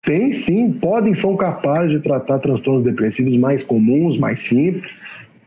tem 0.02 0.32
sim, 0.32 0.72
podem, 0.72 1.14
são 1.14 1.36
capazes 1.36 1.92
de 1.92 2.00
tratar 2.00 2.40
transtornos 2.40 2.84
depressivos 2.84 3.36
mais 3.36 3.62
comuns, 3.62 4.18
mais 4.18 4.40
simples, 4.40 5.00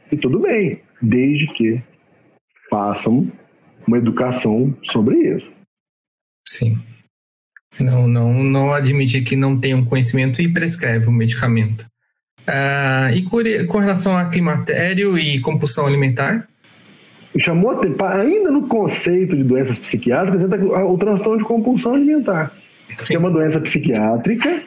e 0.10 0.16
tudo 0.16 0.40
bem, 0.40 0.80
desde 1.02 1.48
que 1.48 1.82
façam 2.70 3.30
uma 3.86 3.98
educação 3.98 4.74
sobre 4.84 5.18
isso. 5.18 5.52
Sim. 6.48 6.78
Não, 7.80 8.08
não, 8.08 8.44
não 8.44 8.74
admitir 8.74 9.26
que 9.26 9.36
não 9.36 9.60
tem 9.60 9.74
um 9.74 9.84
conhecimento 9.84 10.42
e 10.42 10.52
prescreve 10.52 11.08
o 11.08 11.12
medicamento. 11.12 11.86
Ah, 12.48 13.12
e 13.14 13.24
com 13.24 13.78
relação 13.78 14.18
a 14.18 14.30
climatério 14.30 15.18
e 15.18 15.42
compulsão 15.42 15.86
alimentar? 15.86 16.48
Chamou 17.38 17.78
ainda 18.02 18.50
no 18.50 18.68
conceito 18.68 19.36
de 19.36 19.44
doenças 19.44 19.78
psiquiátricas, 19.78 20.44
o 20.44 20.98
transtorno 20.98 21.40
de 21.40 21.44
compulsão 21.44 21.96
alimentar 21.96 22.54
que 22.88 23.16
é 23.16 23.20
uma 23.20 23.32
doença 23.32 23.60
psiquiátrica 23.60 24.62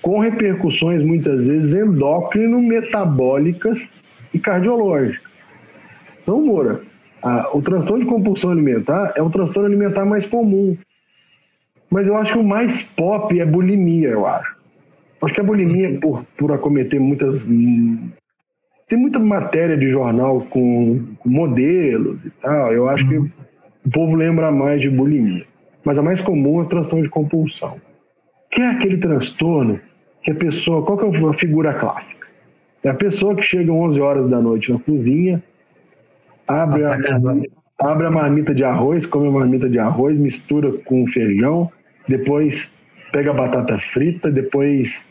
com 0.00 0.18
repercussões 0.18 1.02
muitas 1.02 1.46
vezes 1.46 1.74
endócrino-metabólicas 1.74 3.86
e 4.32 4.38
cardiológicas. 4.38 5.30
Então, 6.22 6.40
Moura, 6.42 6.80
a, 7.22 7.54
o 7.56 7.62
transtorno 7.62 8.04
de 8.04 8.10
compulsão 8.10 8.50
alimentar 8.50 9.14
é 9.16 9.22
o 9.22 9.30
transtorno 9.30 9.66
alimentar 9.66 10.04
mais 10.04 10.26
comum. 10.26 10.76
Mas 11.90 12.06
eu 12.06 12.14
acho 12.16 12.34
que 12.34 12.38
o 12.38 12.44
mais 12.44 12.82
pop 12.82 13.40
é 13.40 13.46
bulimia, 13.46 14.08
eu 14.08 14.26
acho. 14.26 14.54
Acho 15.22 15.32
que 15.32 15.40
a 15.40 15.44
bulimia, 15.44 15.98
por, 15.98 16.22
por 16.36 16.52
acometer 16.52 17.00
muitas. 17.00 17.42
Tem 18.88 18.98
muita 18.98 19.18
matéria 19.18 19.76
de 19.76 19.90
jornal 19.90 20.38
com 20.50 21.02
modelos 21.24 22.22
e 22.26 22.30
tal. 22.42 22.74
Eu 22.74 22.90
acho 22.90 23.08
que 23.08 23.16
o 23.16 23.32
povo 23.90 24.14
lembra 24.16 24.52
mais 24.52 24.82
de 24.82 24.90
bulimia 24.90 25.46
mas 25.84 25.98
a 25.98 26.02
mais 26.02 26.20
comum 26.20 26.60
é 26.60 26.62
o 26.62 26.66
transtorno 26.66 27.04
de 27.04 27.10
compulsão. 27.10 27.76
Que 28.50 28.62
é 28.62 28.66
aquele 28.70 28.96
transtorno 28.96 29.80
que 30.22 30.30
a 30.30 30.34
pessoa, 30.34 30.82
qual 30.84 30.96
que 30.98 31.04
é 31.04 31.28
a 31.28 31.32
figura 31.34 31.74
clássica? 31.74 32.26
É 32.82 32.88
a 32.88 32.94
pessoa 32.94 33.34
que 33.34 33.42
chega 33.42 33.70
11 33.70 34.00
horas 34.00 34.30
da 34.30 34.40
noite 34.40 34.72
na 34.72 34.78
cozinha, 34.78 35.42
abre 36.46 36.84
a, 36.84 36.98
abre 37.78 38.06
a 38.06 38.10
marmita 38.10 38.54
de 38.54 38.64
arroz, 38.64 39.06
come 39.06 39.28
a 39.28 39.30
marmita 39.30 39.68
de 39.68 39.78
arroz, 39.78 40.18
mistura 40.18 40.72
com 40.84 41.06
feijão, 41.06 41.70
depois 42.08 42.72
pega 43.12 43.30
a 43.30 43.34
batata 43.34 43.78
frita, 43.78 44.30
depois 44.30 45.06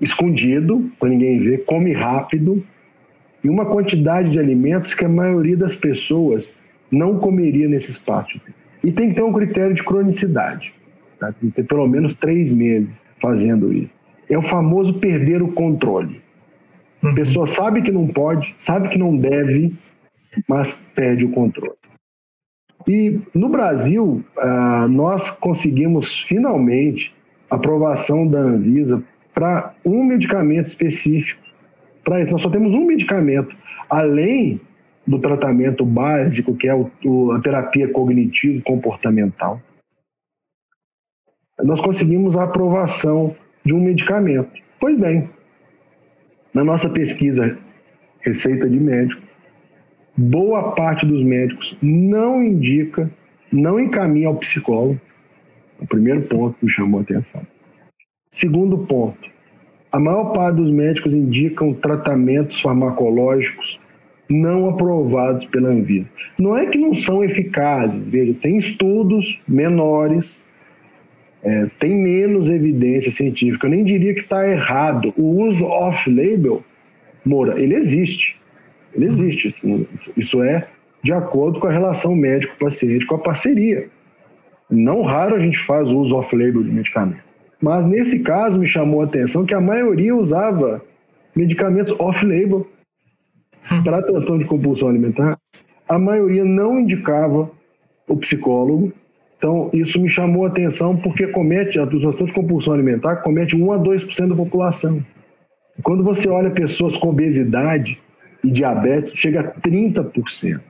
escondido, 0.00 0.90
para 0.98 1.08
ninguém 1.08 1.38
ver, 1.40 1.64
come 1.64 1.92
rápido, 1.92 2.64
e 3.42 3.48
uma 3.48 3.66
quantidade 3.66 4.30
de 4.30 4.38
alimentos 4.38 4.94
que 4.94 5.04
a 5.04 5.08
maioria 5.08 5.56
das 5.56 5.76
pessoas 5.76 6.50
não 6.90 7.18
comeria 7.18 7.68
nesse 7.68 7.90
espaço. 7.90 8.40
E 8.84 8.92
tem 8.92 9.08
que 9.08 9.14
ter 9.14 9.22
um 9.22 9.32
critério 9.32 9.74
de 9.74 9.82
cronicidade. 9.82 10.74
Tá? 11.18 11.32
Tem 11.32 11.48
que 11.48 11.56
ter 11.56 11.64
pelo 11.64 11.86
menos 11.86 12.14
três 12.14 12.52
meses 12.52 12.90
fazendo 13.20 13.72
isso. 13.72 13.90
É 14.28 14.36
o 14.36 14.42
famoso 14.42 14.94
perder 14.94 15.42
o 15.42 15.52
controle. 15.52 16.20
A 17.02 17.08
uhum. 17.08 17.14
pessoa 17.14 17.46
sabe 17.46 17.82
que 17.82 17.90
não 17.90 18.06
pode, 18.06 18.54
sabe 18.58 18.88
que 18.90 18.98
não 18.98 19.16
deve, 19.16 19.74
mas 20.46 20.78
perde 20.94 21.24
o 21.24 21.30
controle. 21.30 21.76
E 22.86 23.20
no 23.34 23.48
Brasil, 23.48 24.22
ah, 24.36 24.86
nós 24.88 25.30
conseguimos 25.30 26.20
finalmente 26.20 27.14
aprovação 27.48 28.26
da 28.26 28.38
Anvisa 28.38 29.02
para 29.32 29.74
um 29.84 30.04
medicamento 30.04 30.66
específico. 30.66 31.40
Para 32.04 32.20
isso, 32.20 32.32
nós 32.32 32.42
só 32.42 32.50
temos 32.50 32.74
um 32.74 32.84
medicamento, 32.84 33.56
além 33.88 34.60
do 35.06 35.18
tratamento 35.18 35.84
básico, 35.84 36.56
que 36.56 36.68
é 36.68 36.74
o, 36.74 36.90
o, 37.04 37.32
a 37.32 37.40
terapia 37.40 37.88
cognitivo-comportamental. 37.88 39.60
Nós 41.62 41.80
conseguimos 41.80 42.36
a 42.36 42.44
aprovação 42.44 43.36
de 43.64 43.74
um 43.74 43.80
medicamento. 43.80 44.50
Pois 44.80 44.98
bem, 44.98 45.28
na 46.52 46.64
nossa 46.64 46.88
pesquisa 46.88 47.58
Receita 48.20 48.68
de 48.68 48.78
Médico, 48.80 49.22
boa 50.16 50.72
parte 50.72 51.04
dos 51.04 51.22
médicos 51.22 51.76
não 51.82 52.42
indica, 52.42 53.10
não 53.52 53.78
encaminha 53.78 54.28
ao 54.28 54.36
psicólogo. 54.36 55.00
O 55.78 55.86
primeiro 55.86 56.22
ponto 56.22 56.58
que 56.58 56.64
me 56.64 56.70
chamou 56.70 57.00
a 57.00 57.02
atenção. 57.02 57.42
Segundo 58.30 58.78
ponto, 58.78 59.30
a 59.92 60.00
maior 60.00 60.32
parte 60.32 60.56
dos 60.56 60.70
médicos 60.70 61.14
indicam 61.14 61.74
tratamentos 61.74 62.60
farmacológicos 62.60 63.78
não 64.28 64.68
aprovados 64.68 65.44
pela 65.46 65.68
Anvisa. 65.68 66.06
Não 66.38 66.56
é 66.56 66.66
que 66.66 66.78
não 66.78 66.94
são 66.94 67.22
eficazes, 67.22 68.00
veja, 68.06 68.34
tem 68.40 68.56
estudos 68.56 69.40
menores, 69.46 70.34
é, 71.42 71.66
tem 71.78 71.94
menos 71.94 72.48
evidência 72.48 73.10
científica. 73.10 73.66
Eu 73.66 73.70
nem 73.70 73.84
diria 73.84 74.14
que 74.14 74.20
está 74.20 74.48
errado. 74.48 75.12
O 75.16 75.44
uso 75.44 75.66
off-label, 75.66 76.64
Moura, 77.24 77.60
ele 77.60 77.74
existe. 77.74 78.40
Ele 78.94 79.06
existe. 79.06 79.48
Isso, 79.48 79.88
isso 80.16 80.42
é 80.42 80.66
de 81.02 81.12
acordo 81.12 81.60
com 81.60 81.66
a 81.66 81.70
relação 81.70 82.16
médico-paciente, 82.16 83.04
com 83.04 83.16
a 83.16 83.18
parceria. 83.18 83.88
Não 84.70 85.02
raro 85.02 85.34
a 85.34 85.38
gente 85.38 85.58
faz 85.58 85.92
o 85.92 85.98
uso 85.98 86.16
off-label 86.16 86.62
de 86.62 86.70
medicamento. 86.70 87.22
Mas 87.60 87.84
nesse 87.84 88.20
caso 88.20 88.58
me 88.58 88.66
chamou 88.66 89.02
a 89.02 89.04
atenção 89.04 89.44
que 89.44 89.54
a 89.54 89.60
maioria 89.60 90.16
usava 90.16 90.82
medicamentos 91.36 91.94
off-label. 91.98 92.66
Para 93.82 94.02
transtorno 94.02 94.42
de 94.42 94.48
compulsão 94.48 94.88
alimentar. 94.88 95.38
A 95.88 95.98
maioria 95.98 96.44
não 96.44 96.80
indicava 96.80 97.50
o 98.08 98.16
psicólogo. 98.16 98.92
Então, 99.38 99.68
isso 99.72 100.00
me 100.00 100.08
chamou 100.08 100.44
a 100.44 100.48
atenção 100.48 100.96
porque 100.96 101.26
comete, 101.26 101.78
a 101.78 101.86
transtorno 101.86 102.26
de 102.26 102.32
compulsão 102.32 102.72
alimentar 102.72 103.16
comete 103.16 103.56
1 103.56 103.72
a 103.72 103.78
2% 103.78 104.28
da 104.28 104.34
população. 104.34 105.04
Quando 105.82 106.04
você 106.04 106.28
olha 106.28 106.50
pessoas 106.50 106.96
com 106.96 107.08
obesidade 107.08 107.98
e 108.42 108.50
diabetes, 108.50 109.14
chega 109.14 109.40
a 109.40 109.60
30%. 109.60 110.60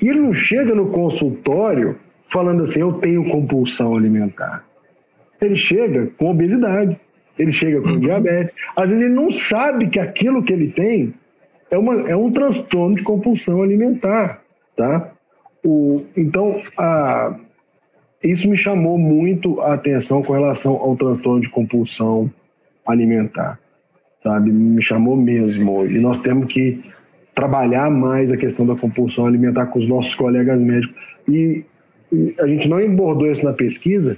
E 0.00 0.08
ele 0.08 0.20
não 0.20 0.32
chega 0.32 0.74
no 0.74 0.90
consultório 0.90 1.98
falando 2.28 2.62
assim, 2.62 2.80
eu 2.80 2.94
tenho 2.94 3.28
compulsão 3.30 3.96
alimentar. 3.96 4.64
Ele 5.40 5.56
chega 5.56 6.10
com 6.18 6.30
obesidade, 6.30 6.98
ele 7.38 7.52
chega 7.52 7.80
com 7.80 7.90
uhum. 7.90 8.00
diabetes. 8.00 8.54
Às 8.74 8.88
vezes 8.88 9.04
ele 9.04 9.14
não 9.14 9.30
sabe 9.30 9.88
que 9.88 9.98
aquilo 9.98 10.42
que 10.42 10.52
ele 10.52 10.70
tem 10.70 11.14
é, 11.70 11.78
uma, 11.78 12.08
é 12.08 12.16
um 12.16 12.30
transtorno 12.30 12.96
de 12.96 13.02
compulsão 13.02 13.62
alimentar, 13.62 14.42
tá? 14.76 15.12
O, 15.64 16.04
então, 16.16 16.60
a, 16.78 17.36
isso 18.22 18.48
me 18.48 18.56
chamou 18.56 18.98
muito 18.98 19.60
a 19.60 19.74
atenção 19.74 20.22
com 20.22 20.32
relação 20.32 20.74
ao 20.74 20.96
transtorno 20.96 21.40
de 21.40 21.48
compulsão 21.48 22.30
alimentar, 22.86 23.58
sabe? 24.18 24.50
Me 24.50 24.82
chamou 24.82 25.16
mesmo. 25.16 25.86
E 25.86 25.98
nós 25.98 26.18
temos 26.20 26.46
que 26.52 26.80
trabalhar 27.34 27.90
mais 27.90 28.32
a 28.32 28.36
questão 28.36 28.66
da 28.66 28.74
compulsão 28.74 29.26
alimentar 29.26 29.66
com 29.66 29.78
os 29.78 29.86
nossos 29.86 30.14
colegas 30.14 30.58
médicos. 30.60 30.96
E, 31.28 31.64
e 32.12 32.34
a 32.40 32.46
gente 32.46 32.68
não 32.68 32.78
abordou 32.78 33.30
isso 33.30 33.44
na 33.44 33.52
pesquisa, 33.52 34.16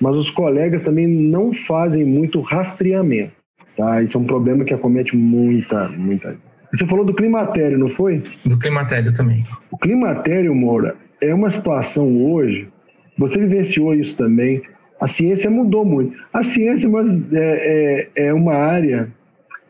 mas 0.00 0.16
os 0.16 0.30
colegas 0.30 0.82
também 0.82 1.06
não 1.06 1.52
fazem 1.52 2.04
muito 2.04 2.40
rastreamento. 2.40 3.32
Tá? 3.76 4.02
Isso 4.02 4.16
é 4.16 4.20
um 4.20 4.24
problema 4.24 4.64
que 4.64 4.74
acomete 4.74 5.16
muita, 5.16 5.88
muita. 5.90 6.36
Você 6.76 6.86
falou 6.86 7.06
do 7.06 7.14
climatério, 7.14 7.78
não 7.78 7.88
foi? 7.88 8.22
Do 8.44 8.58
climatério 8.58 9.12
também. 9.14 9.46
O 9.70 9.78
climatério, 9.78 10.54
Moura, 10.54 10.94
é 11.22 11.34
uma 11.34 11.48
situação 11.48 12.22
hoje, 12.22 12.68
você 13.16 13.38
vivenciou 13.38 13.94
isso 13.94 14.14
também, 14.14 14.60
a 15.00 15.08
ciência 15.08 15.50
mudou 15.50 15.86
muito. 15.86 16.14
A 16.32 16.42
ciência 16.42 16.86
é, 17.32 18.08
é, 18.14 18.26
é 18.26 18.34
uma 18.34 18.54
área, 18.54 19.08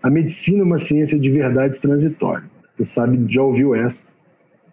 a 0.03 0.11
medicina 0.11 0.61
é 0.61 0.64
uma 0.64 0.79
ciência 0.79 1.16
de 1.16 1.31
verdades 1.31 1.79
transitórias. 1.79 2.49
Você 2.77 2.85
sabe, 2.85 3.33
já 3.33 3.42
ouviu 3.42 3.75
essa. 3.75 4.05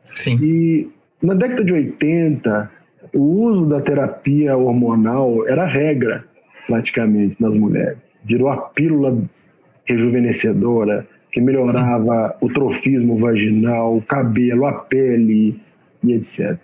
Sim. 0.04 0.40
E 0.42 0.90
na 1.22 1.36
década 1.36 1.64
de 1.64 1.72
80, 1.72 2.72
o 3.14 3.20
uso 3.20 3.66
da 3.68 3.80
terapia 3.80 4.58
hormonal 4.58 5.48
era 5.48 5.66
regra, 5.66 6.26
praticamente, 6.66 7.36
nas 7.40 7.54
mulheres. 7.54 7.98
Virou 8.26 8.50
a 8.50 8.58
pílula 8.58 9.24
rejuvenescedora, 9.86 11.08
que 11.34 11.42
melhorava 11.42 12.38
o 12.40 12.48
trofismo 12.48 13.18
vaginal, 13.18 13.98
o 13.98 14.02
cabelo, 14.04 14.68
a 14.68 14.74
pele 14.74 15.60
e 16.04 16.14
etc. 16.14 16.58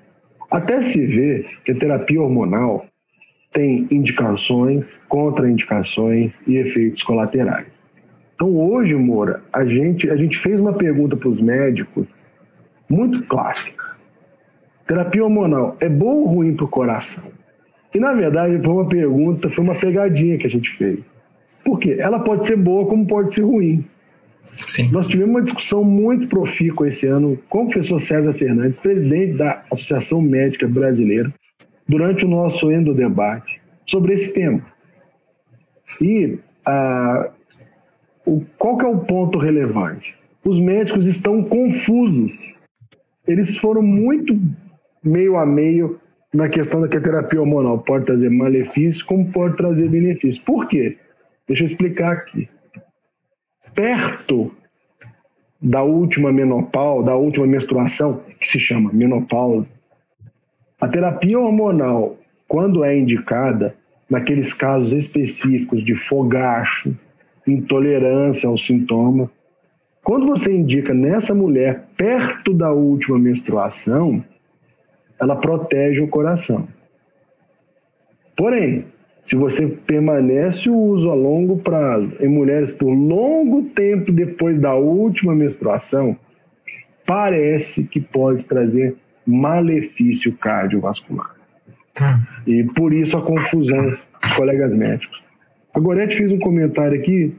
Até 0.51 0.83
se 0.83 1.03
vê 1.07 1.45
que 1.65 1.71
a 1.71 1.75
terapia 1.75 2.21
hormonal 2.21 2.85
tem 3.51 3.87
indicações, 3.89 4.85
contraindicações 5.07 6.39
e 6.45 6.57
efeitos 6.57 7.01
colaterais. 7.01 7.65
Então 8.35 8.55
hoje, 8.55 8.93
Moura, 8.93 9.41
a 9.51 9.65
gente, 9.65 10.07
a 10.09 10.15
gente 10.15 10.37
fez 10.37 10.59
uma 10.59 10.73
pergunta 10.73 11.17
para 11.17 11.29
os 11.29 11.41
médicos 11.41 12.07
muito 12.87 13.23
clássica. 13.23 13.97
Terapia 14.87 15.23
hormonal 15.23 15.77
é 15.79 15.89
boa 15.89 16.13
ou 16.13 16.25
ruim 16.27 16.55
para 16.55 16.65
o 16.65 16.69
coração? 16.69 17.23
E 17.93 17.99
na 17.99 18.13
verdade 18.13 18.63
foi 18.63 18.73
uma 18.73 18.87
pergunta, 18.87 19.49
foi 19.49 19.63
uma 19.63 19.75
pegadinha 19.75 20.37
que 20.37 20.45
a 20.45 20.49
gente 20.49 20.69
fez. 20.77 20.99
Por 21.65 21.79
quê? 21.79 21.97
Ela 21.99 22.19
pode 22.19 22.45
ser 22.45 22.55
boa 22.55 22.85
como 22.85 23.07
pode 23.07 23.33
ser 23.33 23.41
ruim. 23.41 23.83
Sim. 24.67 24.89
Nós 24.91 25.07
tivemos 25.07 25.29
uma 25.29 25.41
discussão 25.41 25.83
muito 25.83 26.27
profícua 26.27 26.87
esse 26.87 27.07
ano 27.07 27.37
com 27.49 27.63
o 27.63 27.67
professor 27.67 27.99
César 27.99 28.33
Fernandes, 28.33 28.77
presidente 28.77 29.33
da 29.33 29.63
Associação 29.71 30.21
Médica 30.21 30.67
Brasileira, 30.67 31.33
durante 31.87 32.25
o 32.25 32.27
nosso 32.27 32.71
endodebate 32.71 33.61
sobre 33.85 34.13
esse 34.13 34.33
tema. 34.33 34.61
E 36.01 36.37
ah, 36.65 37.31
o, 38.25 38.45
qual 38.57 38.77
que 38.77 38.85
é 38.85 38.87
o 38.87 38.99
ponto 38.99 39.39
relevante? 39.39 40.15
Os 40.45 40.59
médicos 40.59 41.05
estão 41.05 41.43
confusos. 41.43 42.33
Eles 43.27 43.57
foram 43.57 43.81
muito 43.81 44.39
meio 45.03 45.37
a 45.37 45.45
meio 45.45 45.99
na 46.33 46.47
questão 46.47 46.79
da 46.79 46.87
que 46.87 46.97
a 46.97 47.01
terapia 47.01 47.41
hormonal 47.41 47.79
pode 47.79 48.05
trazer 48.05 48.29
malefícios, 48.29 49.01
como 49.01 49.31
pode 49.31 49.57
trazer 49.57 49.89
benefícios. 49.89 50.37
Por 50.37 50.67
quê? 50.67 50.97
Deixa 51.47 51.63
eu 51.63 51.67
explicar 51.67 52.11
aqui. 52.11 52.47
Perto 53.79 54.51
da 55.61 55.81
última 55.81 56.33
menopausa, 56.33 57.05
da 57.05 57.15
última 57.15 57.47
menstruação, 57.47 58.21
que 58.37 58.45
se 58.45 58.59
chama 58.59 58.91
menopausa, 58.91 59.69
a 60.81 60.85
terapia 60.85 61.39
hormonal, 61.39 62.17
quando 62.45 62.83
é 62.83 62.97
indicada, 62.97 63.73
naqueles 64.09 64.53
casos 64.53 64.91
específicos 64.91 65.81
de 65.81 65.95
fogacho, 65.95 66.93
intolerância 67.47 68.49
aos 68.49 68.65
sintomas, 68.65 69.29
quando 70.03 70.27
você 70.27 70.53
indica 70.53 70.93
nessa 70.93 71.33
mulher 71.33 71.85
perto 71.95 72.53
da 72.53 72.73
última 72.73 73.17
menstruação, 73.17 74.21
ela 75.17 75.37
protege 75.37 76.01
o 76.01 76.09
coração. 76.09 76.67
Porém, 78.35 78.87
se 79.29 79.35
você 79.35 79.67
permanece 79.67 80.71
o 80.71 80.75
uso 80.75 81.07
a 81.11 81.13
longo 81.13 81.57
prazo 81.57 82.11
em 82.19 82.27
mulheres 82.27 82.71
por 82.71 82.89
longo 82.89 83.61
tempo 83.75 84.11
depois 84.11 84.57
da 84.57 84.73
última 84.73 85.35
menstruação, 85.35 86.17
parece 87.05 87.83
que 87.83 88.01
pode 88.01 88.43
trazer 88.45 88.95
malefício 89.23 90.35
cardiovascular. 90.35 91.35
Tá. 91.93 92.27
E 92.47 92.63
por 92.63 92.91
isso 92.91 93.19
a 93.19 93.21
confusão 93.21 93.95
dos 94.19 94.33
colegas 94.33 94.73
médicos. 94.73 95.23
A 95.75 95.79
Gorete 95.79 96.17
fez 96.17 96.31
um 96.31 96.39
comentário 96.39 96.99
aqui 96.99 97.31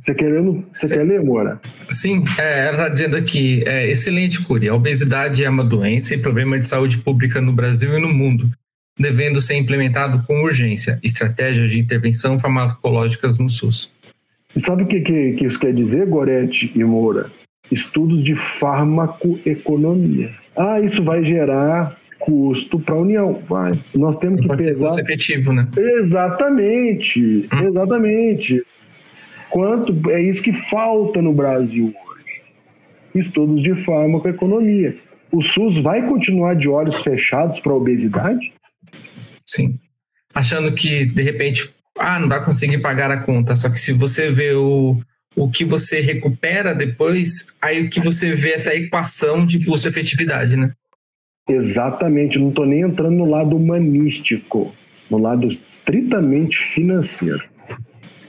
você 0.00 0.12
quer, 0.12 0.42
você 0.74 0.88
quer 0.88 1.02
ler, 1.04 1.22
Mora? 1.22 1.60
Sim, 1.88 2.24
é, 2.38 2.66
ela 2.66 2.72
está 2.72 2.88
dizendo 2.90 3.16
aqui: 3.16 3.62
é, 3.64 3.88
excelente, 3.90 4.42
Curi. 4.42 4.68
A 4.68 4.74
obesidade 4.74 5.42
é 5.42 5.48
uma 5.48 5.64
doença 5.64 6.14
e 6.14 6.18
problema 6.18 6.58
de 6.58 6.66
saúde 6.66 6.98
pública 6.98 7.40
no 7.40 7.54
Brasil 7.54 7.96
e 7.96 8.02
no 8.02 8.12
mundo, 8.12 8.50
devendo 8.98 9.40
ser 9.40 9.56
implementado 9.56 10.22
com 10.26 10.42
urgência. 10.42 10.98
Estratégias 11.02 11.70
de 11.70 11.80
intervenção 11.80 12.38
farmacológicas 12.38 13.38
no 13.38 13.48
SUS. 13.50 13.92
E 14.54 14.60
sabe 14.60 14.84
o 14.84 14.86
que, 14.86 15.00
que, 15.00 15.32
que 15.32 15.46
isso 15.46 15.58
quer 15.58 15.74
dizer, 15.74 16.06
Gorete 16.06 16.70
e 16.74 16.84
Moura? 16.84 17.30
Estudos 17.70 18.22
de 18.22 18.36
farmacoeconomia. 18.36 20.32
Ah, 20.56 20.80
isso 20.80 21.02
vai 21.02 21.24
gerar 21.24 21.96
custo 22.20 22.78
para 22.78 22.94
a 22.94 22.98
União. 22.98 23.42
Vai. 23.48 23.72
Nós 23.94 24.16
temos 24.18 24.40
que 24.40 24.46
Pode 24.46 24.64
pesar. 24.64 24.92
Ser 24.92 25.02
efetivo, 25.02 25.52
né? 25.52 25.68
Exatamente, 25.76 27.48
hum. 27.52 27.68
exatamente. 27.68 28.62
Quanto 29.50 30.10
é 30.10 30.22
isso 30.22 30.42
que 30.42 30.52
falta 30.52 31.20
no 31.20 31.32
Brasil 31.32 31.86
hoje? 31.86 32.42
Estudos 33.14 33.62
de 33.62 33.74
farmacoeconomia. 33.84 34.96
O 35.30 35.42
SUS 35.42 35.78
vai 35.78 36.06
continuar 36.06 36.54
de 36.54 36.68
olhos 36.68 37.02
fechados 37.02 37.60
para 37.60 37.72
a 37.72 37.76
obesidade? 37.76 38.52
Sim. 39.54 39.78
Achando 40.34 40.72
que, 40.72 41.06
de 41.06 41.22
repente, 41.22 41.70
ah, 41.98 42.18
não 42.18 42.28
vai 42.28 42.44
conseguir 42.44 42.78
pagar 42.78 43.10
a 43.10 43.22
conta. 43.22 43.54
Só 43.54 43.70
que 43.70 43.78
se 43.78 43.92
você 43.92 44.30
vê 44.32 44.52
o, 44.52 45.00
o 45.36 45.50
que 45.50 45.64
você 45.64 46.00
recupera 46.00 46.74
depois, 46.74 47.46
aí 47.62 47.84
o 47.84 47.90
que 47.90 48.00
você 48.00 48.34
vê 48.34 48.52
essa 48.52 48.74
equação 48.74 49.46
de 49.46 49.64
custo-efetividade, 49.64 50.56
né? 50.56 50.72
Exatamente, 51.48 52.38
não 52.38 52.48
estou 52.48 52.64
nem 52.64 52.80
entrando 52.80 53.16
no 53.16 53.26
lado 53.26 53.54
humanístico, 53.54 54.74
no 55.10 55.18
lado 55.18 55.46
estritamente 55.46 56.56
financeiro. 56.56 57.44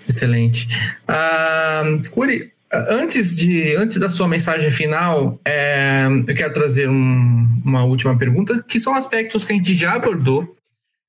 Excelente. 0.07 0.67
Uh, 1.09 2.07
Curi, 2.09 2.51
antes, 2.71 3.36
de, 3.36 3.76
antes 3.76 3.97
da 3.97 4.09
sua 4.09 4.28
mensagem 4.28 4.69
final, 4.69 5.39
é, 5.45 6.05
eu 6.28 6.36
quero 6.36 6.53
trazer 6.53 6.89
um, 6.89 7.61
uma 7.63 7.86
última 7.86 8.17
pergunta, 8.17 8.63
que 8.67 8.80
são 8.80 8.93
aspectos 8.93 9.43
que 9.43 9.53
a 9.53 9.55
gente 9.55 9.73
já 9.73 9.93
abordou, 9.93 10.55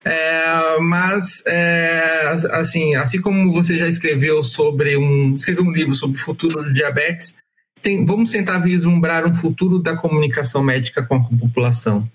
é, 0.06 0.78
mas 0.80 1.42
é, 1.46 2.32
assim, 2.52 2.94
assim 2.94 3.20
como 3.20 3.52
você 3.52 3.76
já 3.76 3.88
escreveu 3.88 4.40
sobre 4.40 4.96
um, 4.96 5.34
escreveu 5.34 5.64
um 5.64 5.72
livro 5.72 5.96
sobre 5.96 6.16
o 6.16 6.20
futuro 6.20 6.62
do 6.62 6.72
diabetes, 6.72 7.36
tem, 7.82 8.04
vamos 8.04 8.30
tentar 8.30 8.58
vislumbrar 8.58 9.26
um 9.26 9.34
futuro 9.34 9.80
da 9.80 9.96
comunicação 9.96 10.62
médica 10.62 11.02
com 11.02 11.16
a 11.16 11.24
população. 11.24 12.08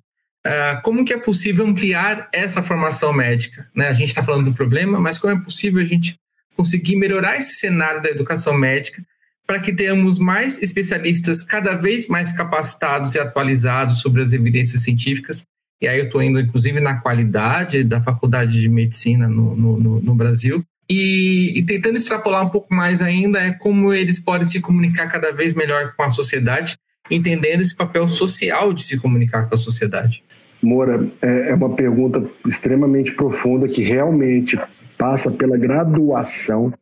É, 0.45 0.79
como 0.83 1.03
que 1.03 1.11
é 1.11 1.17
possível 1.17 1.67
ampliar 1.67 2.29
essa 2.31 2.63
formação 2.63 3.11
médica? 3.11 3.67
Né? 3.75 3.89
A 3.89 3.93
gente 3.93 4.07
está 4.07 4.23
falando 4.23 4.45
do 4.45 4.55
problema, 4.55 4.97
mas 4.97 5.17
como 5.17 5.33
é 5.33 5.43
possível 5.43 5.81
a 5.81 5.85
gente 5.85 6.15
conseguir 6.55 6.95
melhorar 6.95 7.35
esse 7.35 7.55
cenário 7.55 8.01
da 8.01 8.09
educação 8.09 8.57
médica 8.57 9.03
para 9.45 9.59
que 9.59 9.73
tenhamos 9.73 10.17
mais 10.17 10.61
especialistas 10.61 11.43
cada 11.43 11.75
vez 11.75 12.07
mais 12.07 12.31
capacitados 12.31 13.15
e 13.15 13.19
atualizados 13.19 13.99
sobre 13.99 14.21
as 14.21 14.31
evidências 14.31 14.81
científicas. 14.81 15.43
E 15.81 15.87
aí 15.87 15.97
eu 15.97 16.05
estou 16.05 16.21
indo, 16.21 16.39
inclusive, 16.39 16.79
na 16.79 16.99
qualidade 16.99 17.83
da 17.83 17.99
faculdade 17.99 18.61
de 18.61 18.69
medicina 18.69 19.27
no, 19.27 19.55
no, 19.55 19.99
no 19.99 20.15
Brasil. 20.15 20.63
E, 20.87 21.57
e, 21.57 21.63
tentando 21.63 21.95
extrapolar 21.95 22.45
um 22.45 22.49
pouco 22.49 22.73
mais 22.73 23.01
ainda 23.01 23.39
é 23.39 23.51
como 23.51 23.93
eles 23.93 24.19
podem 24.19 24.45
se 24.45 24.59
comunicar 24.59 25.07
cada 25.07 25.31
vez 25.31 25.53
melhor 25.53 25.93
com 25.95 26.03
a 26.03 26.09
sociedade, 26.09 26.77
entendendo 27.09 27.61
esse 27.61 27.75
papel 27.75 28.07
social 28.07 28.73
de 28.73 28.83
se 28.83 28.99
comunicar 28.99 29.47
com 29.47 29.55
a 29.55 29.57
sociedade. 29.57 30.21
Moura, 30.61 31.09
é, 31.21 31.49
é 31.49 31.55
uma 31.55 31.73
pergunta 31.73 32.23
extremamente 32.45 33.13
profunda 33.13 33.67
que 33.67 33.81
realmente 33.81 34.59
passa 34.97 35.31
pela 35.31 35.57
graduação. 35.57 36.73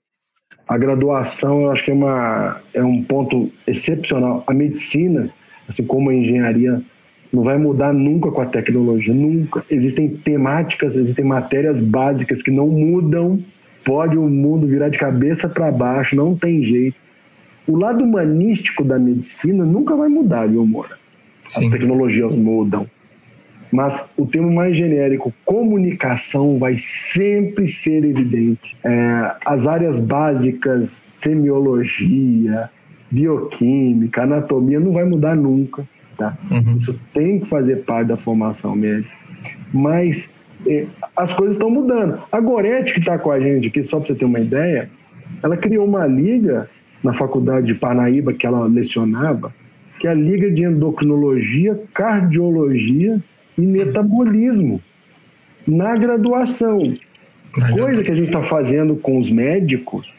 A 0.67 0.77
graduação, 0.77 1.61
eu 1.61 1.71
acho 1.71 1.85
que 1.85 1.91
é, 1.91 1.93
uma, 1.93 2.61
é 2.73 2.83
um 2.83 3.03
ponto 3.03 3.51
excepcional. 3.65 4.43
A 4.45 4.53
medicina, 4.53 5.29
assim 5.67 5.85
como 5.85 6.09
a 6.09 6.15
engenharia, 6.15 6.81
não 7.31 7.43
vai 7.43 7.57
mudar 7.57 7.93
nunca 7.93 8.31
com 8.31 8.41
a 8.41 8.45
tecnologia, 8.45 9.13
nunca. 9.13 9.63
Existem 9.69 10.09
temáticas, 10.09 10.95
existem 10.95 11.23
matérias 11.23 11.79
básicas 11.79 12.41
que 12.41 12.51
não 12.51 12.67
mudam. 12.67 13.43
Pode 13.83 14.17
o 14.17 14.27
mundo 14.27 14.67
virar 14.67 14.89
de 14.89 14.97
cabeça 14.97 15.47
para 15.47 15.71
baixo, 15.71 16.15
não 16.15 16.35
tem 16.35 16.63
jeito. 16.63 16.97
O 17.67 17.77
lado 17.77 18.03
humanístico 18.03 18.83
da 18.83 18.97
medicina 18.97 19.63
nunca 19.63 19.95
vai 19.95 20.09
mudar, 20.09 20.47
viu, 20.47 20.65
Moura? 20.65 20.97
Sim. 21.45 21.65
As 21.65 21.71
tecnologias 21.71 22.33
mudam 22.33 22.87
mas 23.71 24.09
o 24.17 24.25
termo 24.25 24.51
mais 24.51 24.75
genérico, 24.75 25.33
comunicação, 25.45 26.57
vai 26.57 26.75
sempre 26.77 27.67
ser 27.67 28.03
evidente. 28.03 28.75
É, 28.83 29.35
as 29.45 29.67
áreas 29.67 29.99
básicas, 29.99 31.03
semiologia, 31.13 32.69
bioquímica, 33.11 34.23
anatomia, 34.23 34.79
não 34.79 34.91
vai 34.91 35.05
mudar 35.05 35.35
nunca. 35.35 35.87
Tá? 36.19 36.37
Uhum. 36.51 36.75
Isso 36.75 36.99
tem 37.13 37.39
que 37.39 37.47
fazer 37.47 37.77
parte 37.77 38.09
da 38.09 38.17
formação 38.17 38.75
médica. 38.75 39.09
Mas 39.73 40.29
é, 40.67 40.85
as 41.15 41.31
coisas 41.31 41.55
estão 41.55 41.69
mudando. 41.69 42.21
A 42.29 42.41
Gorete, 42.41 42.93
que 42.93 42.99
está 42.99 43.17
com 43.17 43.31
a 43.31 43.39
gente 43.39 43.69
aqui, 43.69 43.83
só 43.85 43.99
para 43.99 44.07
você 44.07 44.15
ter 44.15 44.25
uma 44.25 44.41
ideia, 44.41 44.89
ela 45.41 45.55
criou 45.55 45.85
uma 45.85 46.05
liga 46.05 46.69
na 47.01 47.13
faculdade 47.13 47.67
de 47.67 47.75
Parnaíba, 47.75 48.33
que 48.33 48.45
ela 48.45 48.67
lecionava, 48.67 49.53
que 49.97 50.07
é 50.07 50.11
a 50.11 50.13
Liga 50.13 50.51
de 50.51 50.63
Endocrinologia, 50.63 51.81
Cardiologia 51.93 53.21
e 53.57 53.61
metabolismo 53.61 54.81
na 55.65 55.95
graduação. 55.95 56.93
Coisa 57.73 58.03
que 58.03 58.11
a 58.11 58.15
gente 58.15 58.27
está 58.27 58.43
fazendo 58.43 58.97
com 58.97 59.17
os 59.17 59.31
médicos, 59.31 60.13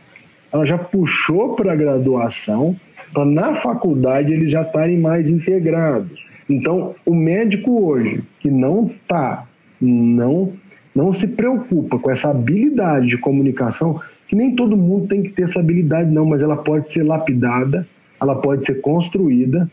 ela 0.51 0.65
já 0.65 0.79
puxou 0.79 1.55
para 1.55 1.73
a 1.73 1.77
graduação, 1.77 2.75
para 3.13 3.25
na 3.25 3.55
faculdade 3.55 4.33
eles 4.33 4.51
já 4.51 4.63
estarem 4.63 4.99
mais 4.99 5.31
integrados. 5.31 6.25
Então, 6.49 6.95
o 7.07 7.15
médico 7.15 7.85
hoje 7.85 8.23
que 8.41 8.51
não 8.51 8.87
está, 8.87 9.47
não, 9.81 10.53
não 10.95 11.13
se 11.13 11.27
preocupa 11.29 11.99
com 11.99 12.11
essa 12.11 12.31
habilidade 12.31 13.07
de 13.07 13.19
comunicação, 13.19 14.01
que 14.27 14.35
nem 14.35 14.55
todo 14.55 14.77
mundo 14.77 15.09
tem 15.09 15.23
que 15.23 15.31
ter 15.31 15.43
essa 15.43 15.61
habilidade, 15.61 16.11
não, 16.11 16.25
mas 16.25 16.43
ela 16.43 16.57
pode 16.57 16.91
ser 16.91 17.03
lapidada, 17.03 17.87
ela 18.21 18.35
pode 18.37 18.65
ser 18.65 18.81
construída, 18.81 19.71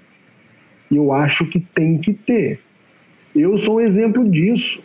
e 0.90 0.96
eu 0.96 1.12
acho 1.12 1.46
que 1.48 1.60
tem 1.60 1.98
que 1.98 2.14
ter. 2.14 2.60
Eu 3.36 3.58
sou 3.58 3.78
um 3.78 3.82
exemplo 3.82 4.28
disso. 4.30 4.82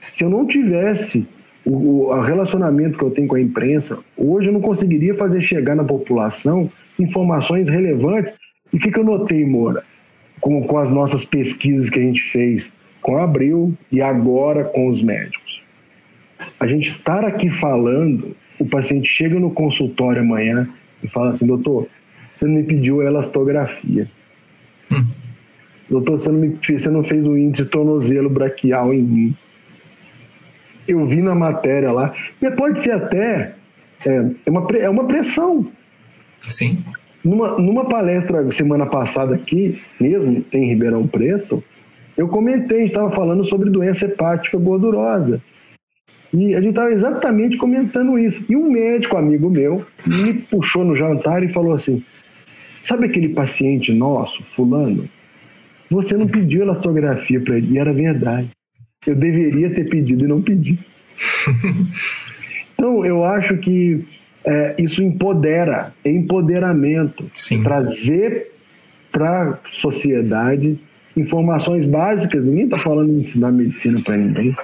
Se 0.00 0.24
eu 0.24 0.30
não 0.30 0.46
tivesse 0.46 1.26
o, 1.64 2.10
o, 2.10 2.20
relacionamento 2.20 2.98
que 2.98 3.04
eu 3.04 3.10
tenho 3.10 3.28
com 3.28 3.36
a 3.36 3.40
imprensa, 3.40 3.98
hoje 4.16 4.48
eu 4.48 4.52
não 4.52 4.60
conseguiria 4.60 5.14
fazer 5.14 5.40
chegar 5.40 5.74
na 5.74 5.84
população 5.84 6.70
informações 6.98 7.68
relevantes. 7.68 8.32
E 8.72 8.76
o 8.76 8.80
que, 8.80 8.90
que 8.90 8.98
eu 8.98 9.04
notei, 9.04 9.44
Moura? 9.46 9.82
Com, 10.40 10.62
com 10.64 10.78
as 10.78 10.90
nossas 10.90 11.24
pesquisas 11.24 11.88
que 11.88 11.98
a 11.98 12.02
gente 12.02 12.22
fez 12.30 12.72
com 13.00 13.18
a 13.18 13.24
Abril 13.24 13.74
e 13.92 14.00
agora 14.00 14.64
com 14.64 14.88
os 14.88 15.02
médicos. 15.02 15.62
A 16.58 16.66
gente 16.66 16.90
estar 16.90 17.24
aqui 17.24 17.50
falando, 17.50 18.36
o 18.58 18.66
paciente 18.66 19.08
chega 19.08 19.38
no 19.38 19.50
consultório 19.50 20.22
amanhã 20.22 20.68
e 21.02 21.08
fala 21.08 21.30
assim, 21.30 21.46
doutor, 21.46 21.86
você 22.34 22.46
não 22.46 22.54
me 22.54 22.62
pediu 22.62 23.02
elastografia. 23.02 24.10
Hum. 24.90 25.06
Doutor, 25.88 26.18
você 26.18 26.30
não, 26.30 26.40
me, 26.40 26.58
você 26.60 26.90
não 26.90 27.04
fez 27.04 27.26
o 27.26 27.36
índice 27.36 27.64
tornozelo 27.66 28.30
braquial 28.30 28.92
em 28.92 29.02
mim. 29.02 29.36
Eu 30.86 31.06
vi 31.06 31.22
na 31.22 31.34
matéria 31.34 31.92
lá. 31.92 32.14
E 32.40 32.50
pode 32.50 32.80
ser 32.80 32.92
até 32.92 33.54
é, 34.06 34.30
é, 34.46 34.50
uma, 34.50 34.66
é 34.78 34.88
uma 34.88 35.04
pressão. 35.04 35.66
Sim. 36.48 36.84
Numa, 37.24 37.58
numa 37.58 37.86
palestra 37.86 38.50
semana 38.50 38.86
passada 38.86 39.34
aqui, 39.34 39.80
mesmo 39.98 40.44
em 40.52 40.68
Ribeirão 40.68 41.06
Preto, 41.06 41.64
eu 42.16 42.28
comentei, 42.28 42.78
a 42.78 42.80
gente 42.80 42.90
estava 42.90 43.10
falando 43.10 43.44
sobre 43.44 43.70
doença 43.70 44.04
hepática 44.04 44.58
gordurosa. 44.58 45.40
E 46.32 46.54
a 46.54 46.60
gente 46.60 46.70
estava 46.70 46.92
exatamente 46.92 47.56
comentando 47.56 48.18
isso. 48.18 48.44
E 48.48 48.56
um 48.56 48.70
médico 48.70 49.16
amigo 49.16 49.48
meu 49.48 49.86
me 50.06 50.34
puxou 50.34 50.84
no 50.84 50.94
jantar 50.94 51.42
e 51.42 51.52
falou 51.52 51.72
assim: 51.72 52.04
Sabe 52.82 53.06
aquele 53.06 53.30
paciente 53.30 53.92
nosso, 53.92 54.42
Fulano? 54.42 55.08
Você 55.90 56.16
não 56.16 56.26
pediu 56.26 56.62
elastografia 56.62 57.40
para 57.40 57.56
ele, 57.56 57.74
e 57.74 57.78
era 57.78 57.92
verdade. 57.92 58.50
Eu 59.06 59.14
deveria 59.14 59.70
ter 59.70 59.84
pedido 59.84 60.24
e 60.24 60.28
não 60.28 60.40
pedi. 60.40 60.78
então, 62.74 63.04
eu 63.04 63.24
acho 63.24 63.56
que 63.58 64.04
é, 64.44 64.74
isso 64.78 65.02
empodera, 65.02 65.92
é 66.04 66.10
empoderamento. 66.10 67.30
Sim. 67.34 67.62
Trazer 67.62 68.52
para 69.10 69.50
a 69.50 69.58
sociedade 69.70 70.78
informações 71.16 71.86
básicas. 71.86 72.44
Ninguém 72.44 72.64
está 72.64 72.78
falando 72.78 73.10
em 73.10 73.20
ensinar 73.20 73.52
medicina 73.52 74.00
para 74.02 74.16
ninguém, 74.16 74.56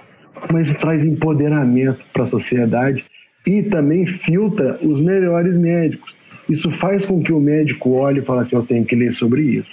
mas 0.53 0.73
traz 0.75 1.05
empoderamento 1.05 2.05
para 2.13 2.25
a 2.25 2.27
sociedade 2.27 3.05
e 3.47 3.63
também 3.63 4.07
filtra 4.07 4.79
os 4.83 5.01
melhores 5.01 5.57
médicos. 5.57 6.17
Isso 6.49 6.71
faz 6.71 7.05
com 7.05 7.23
que 7.23 7.33
o 7.33 7.41
médico 7.41 7.91
olhe 7.93 8.21
e 8.21 8.25
fale 8.25 8.41
assim: 8.41 8.57
eu 8.57 8.63
tenho 8.63 8.85
que 8.85 8.97
ler 8.97 9.13
sobre 9.13 9.43
isso. 9.43 9.73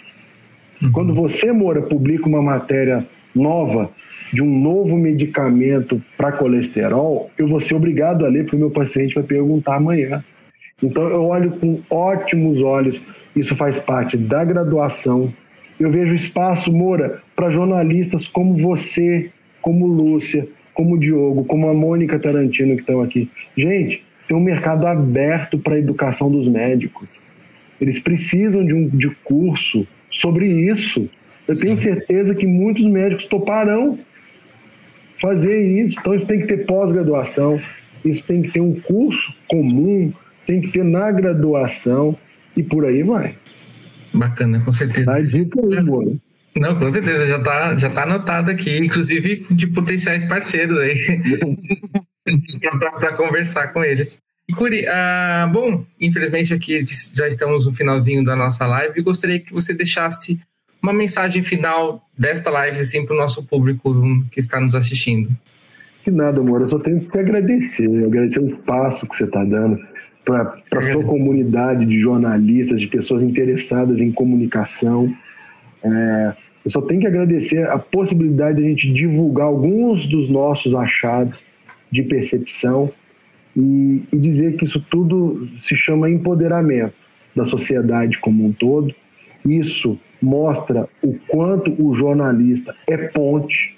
Uhum. 0.82 0.92
Quando 0.92 1.14
você, 1.14 1.52
Moura, 1.52 1.82
publica 1.82 2.28
uma 2.28 2.42
matéria 2.42 3.06
nova 3.34 3.90
de 4.32 4.42
um 4.42 4.60
novo 4.60 4.98
medicamento 4.98 6.02
para 6.18 6.32
colesterol, 6.32 7.32
eu 7.38 7.48
vou 7.48 7.60
ser 7.60 7.76
obrigado 7.76 8.26
a 8.26 8.30
ler 8.30 8.44
porque 8.44 8.56
o 8.56 8.60
meu 8.60 8.72
paciente 8.72 9.16
vai 9.16 9.24
perguntar 9.24 9.76
amanhã. 9.76 10.24
Então 10.82 11.08
eu 11.10 11.24
olho 11.24 11.52
com 11.52 11.80
ótimos 11.90 12.62
olhos, 12.62 13.02
isso 13.36 13.56
faz 13.56 13.80
parte 13.80 14.18
da 14.18 14.44
graduação. 14.44 15.34
Eu 15.80 15.92
vejo 15.92 16.14
espaço, 16.14 16.72
Moura, 16.72 17.22
para 17.36 17.50
jornalistas 17.50 18.28
como 18.28 18.56
você, 18.56 19.32
como 19.62 19.88
Lúcia, 19.88 20.48
como 20.74 20.98
Diogo, 20.98 21.46
como 21.46 21.68
a 21.70 21.74
Mônica 21.74 22.20
Tarantino 22.20 22.76
que 22.76 22.82
estão 22.82 23.02
aqui. 23.02 23.30
Gente, 23.56 24.04
tem 24.28 24.36
um 24.38 24.44
mercado 24.44 24.86
aberto 24.86 25.58
para 25.58 25.76
a 25.76 25.80
educação 25.80 26.30
dos 26.30 26.48
médicos. 26.48 27.08
Eles 27.80 28.00
precisam 28.00 28.66
de 28.66 28.74
um 28.74 28.88
de 28.88 29.10
curso 29.24 29.88
sobre 30.12 30.48
isso. 30.48 31.10
Eu 31.48 31.56
Sim. 31.56 31.68
tenho 31.68 31.78
certeza 31.78 32.36
que 32.36 32.46
muitos 32.46 32.86
médicos 32.86 33.26
toparão 33.26 33.98
fazer 35.22 35.84
isso. 35.84 35.98
Então, 36.00 36.16
isso 36.16 36.26
tem 36.26 36.42
que 36.42 36.48
ter 36.48 36.66
pós-graduação, 36.66 37.60
isso 38.04 38.24
tem 38.26 38.42
que 38.42 38.52
ter 38.52 38.62
um 38.62 38.80
curso 38.82 39.34
comum, 39.48 40.14
tem 40.46 40.62
que 40.62 40.72
ter 40.72 40.84
na 40.84 41.12
graduação 41.12 42.18
e 42.56 42.64
por 42.64 42.86
aí 42.86 43.04
vai. 43.04 43.36
Bacana, 44.14 44.60
com 44.62 44.72
certeza. 44.72 45.06
Tá 45.06 45.22
dica 45.22 45.60
aí, 45.60 45.84
mano. 45.84 46.20
Não, 46.56 46.78
com 46.78 46.90
certeza, 46.90 47.28
já 47.28 47.38
está 47.38 47.78
já 47.78 47.90
tá 47.90 48.04
anotado 48.04 48.50
aqui, 48.50 48.78
inclusive 48.78 49.46
de 49.52 49.68
potenciais 49.68 50.26
parceiros 50.26 50.80
aí. 50.80 50.98
para 53.00 53.16
conversar 53.16 53.68
com 53.68 53.84
eles. 53.84 54.20
Curi, 54.56 54.88
ah, 54.88 55.50
bom, 55.52 55.86
infelizmente 56.00 56.54
aqui 56.54 56.84
já 57.14 57.28
estamos 57.28 57.66
no 57.66 57.74
finalzinho 57.74 58.24
da 58.24 58.36
nossa 58.36 58.66
live 58.66 58.98
e 58.98 59.04
gostaria 59.04 59.40
que 59.40 59.52
você 59.52 59.74
deixasse 59.74 60.40
uma 60.88 60.94
mensagem 60.94 61.44
final 61.44 62.02
desta 62.18 62.50
live 62.50 62.80
assim, 62.80 63.06
para 63.06 63.14
o 63.14 63.18
nosso 63.18 63.44
público 63.44 63.94
que 64.32 64.40
está 64.40 64.60
nos 64.60 64.74
assistindo. 64.74 65.30
Que 66.04 66.10
nada, 66.10 66.40
amor, 66.40 66.62
eu 66.62 66.70
só 66.70 66.80
tenho 66.80 67.02
que 67.02 67.18
agradecer, 67.18 68.06
agradecer 68.06 68.40
o 68.40 68.48
espaço 68.48 69.06
que 69.06 69.18
você 69.18 69.26
está 69.26 69.44
dando 69.44 69.78
para 70.24 70.54
a 70.76 70.82
sua 70.82 71.04
comunidade 71.04 71.86
de 71.86 72.00
jornalistas, 72.00 72.80
de 72.80 72.88
pessoas 72.88 73.22
interessadas 73.22 74.00
em 74.00 74.12
comunicação. 74.12 75.14
É, 75.84 76.34
eu 76.64 76.72
só 76.72 76.82
tenho 76.82 77.02
que 77.02 77.08
agradecer 77.08 77.68
a 77.70 77.78
possibilidade 77.78 78.58
de 78.58 78.66
a 78.66 78.70
gente 78.70 78.92
divulgar 78.92 79.48
alguns 79.48 80.06
dos 80.06 80.30
nossos 80.30 80.74
achados 80.76 81.44
de 81.92 82.04
percepção 82.04 82.92
e, 83.56 84.04
e 84.12 84.18
dizer 84.18 84.56
que 84.56 84.66
isso 84.66 84.86
tudo 84.90 85.48
se 85.60 85.76
chama 85.76 86.10
empoderamento 86.10 86.94
da 87.36 87.46
sociedade 87.46 88.20
como 88.20 88.46
um 88.46 88.52
todo. 88.52 88.94
Isso 89.46 89.98
mostra 90.22 90.90
o 91.02 91.14
quanto 91.28 91.72
o 91.82 91.96
jornalista 91.96 92.76
é 92.88 92.98
ponte 92.98 93.76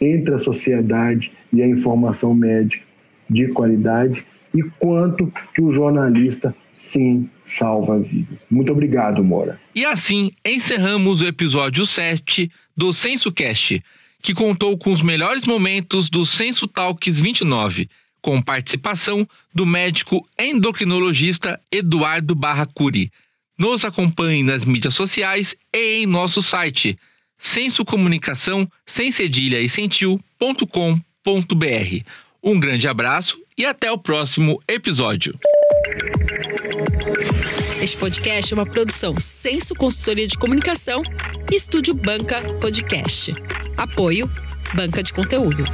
entre 0.00 0.34
a 0.34 0.38
sociedade 0.38 1.32
e 1.52 1.62
a 1.62 1.66
informação 1.66 2.34
médica 2.34 2.84
de 3.28 3.48
qualidade 3.48 4.24
e 4.54 4.62
quanto 4.78 5.32
que 5.54 5.62
o 5.62 5.70
jornalista 5.70 6.54
sim 6.72 7.28
salva 7.44 7.98
vidas. 7.98 8.38
Muito 8.50 8.72
obrigado, 8.72 9.22
Mora. 9.22 9.60
E 9.74 9.84
assim 9.84 10.32
encerramos 10.44 11.20
o 11.20 11.26
episódio 11.26 11.84
7 11.84 12.50
do 12.76 12.92
Censo 12.92 13.30
Cast, 13.32 13.82
que 14.22 14.34
contou 14.34 14.76
com 14.78 14.92
os 14.92 15.02
melhores 15.02 15.44
momentos 15.44 16.08
do 16.08 16.24
Censo 16.24 16.66
Talks 16.66 17.20
29, 17.20 17.88
com 18.22 18.40
participação 18.40 19.28
do 19.54 19.66
médico 19.66 20.26
endocrinologista 20.38 21.60
Eduardo 21.70 22.34
Barracuri. 22.34 23.10
Nos 23.58 23.84
acompanhe 23.84 24.44
nas 24.44 24.64
mídias 24.64 24.94
sociais 24.94 25.56
e 25.74 26.02
em 26.02 26.06
nosso 26.06 26.40
site 26.40 26.96
sensocomunicação 27.36 28.70
sem 28.86 29.10
cedilha 29.10 29.60
e 29.60 29.68
sentiu.com.br. 29.68 30.68
Um 32.42 32.60
grande 32.60 32.86
abraço 32.86 33.36
e 33.56 33.66
até 33.66 33.90
o 33.90 33.98
próximo 33.98 34.62
episódio. 34.68 35.36
Este 37.82 37.96
podcast 37.96 38.52
é 38.52 38.56
uma 38.56 38.66
produção 38.66 39.14
Senso 39.18 39.74
Consultoria 39.74 40.28
de 40.28 40.38
Comunicação 40.38 41.02
e 41.50 41.56
Estúdio 41.56 41.94
Banca 41.94 42.40
Podcast. 42.60 43.32
Apoio 43.76 44.30
Banca 44.74 45.02
de 45.02 45.12
Conteúdo. 45.12 45.64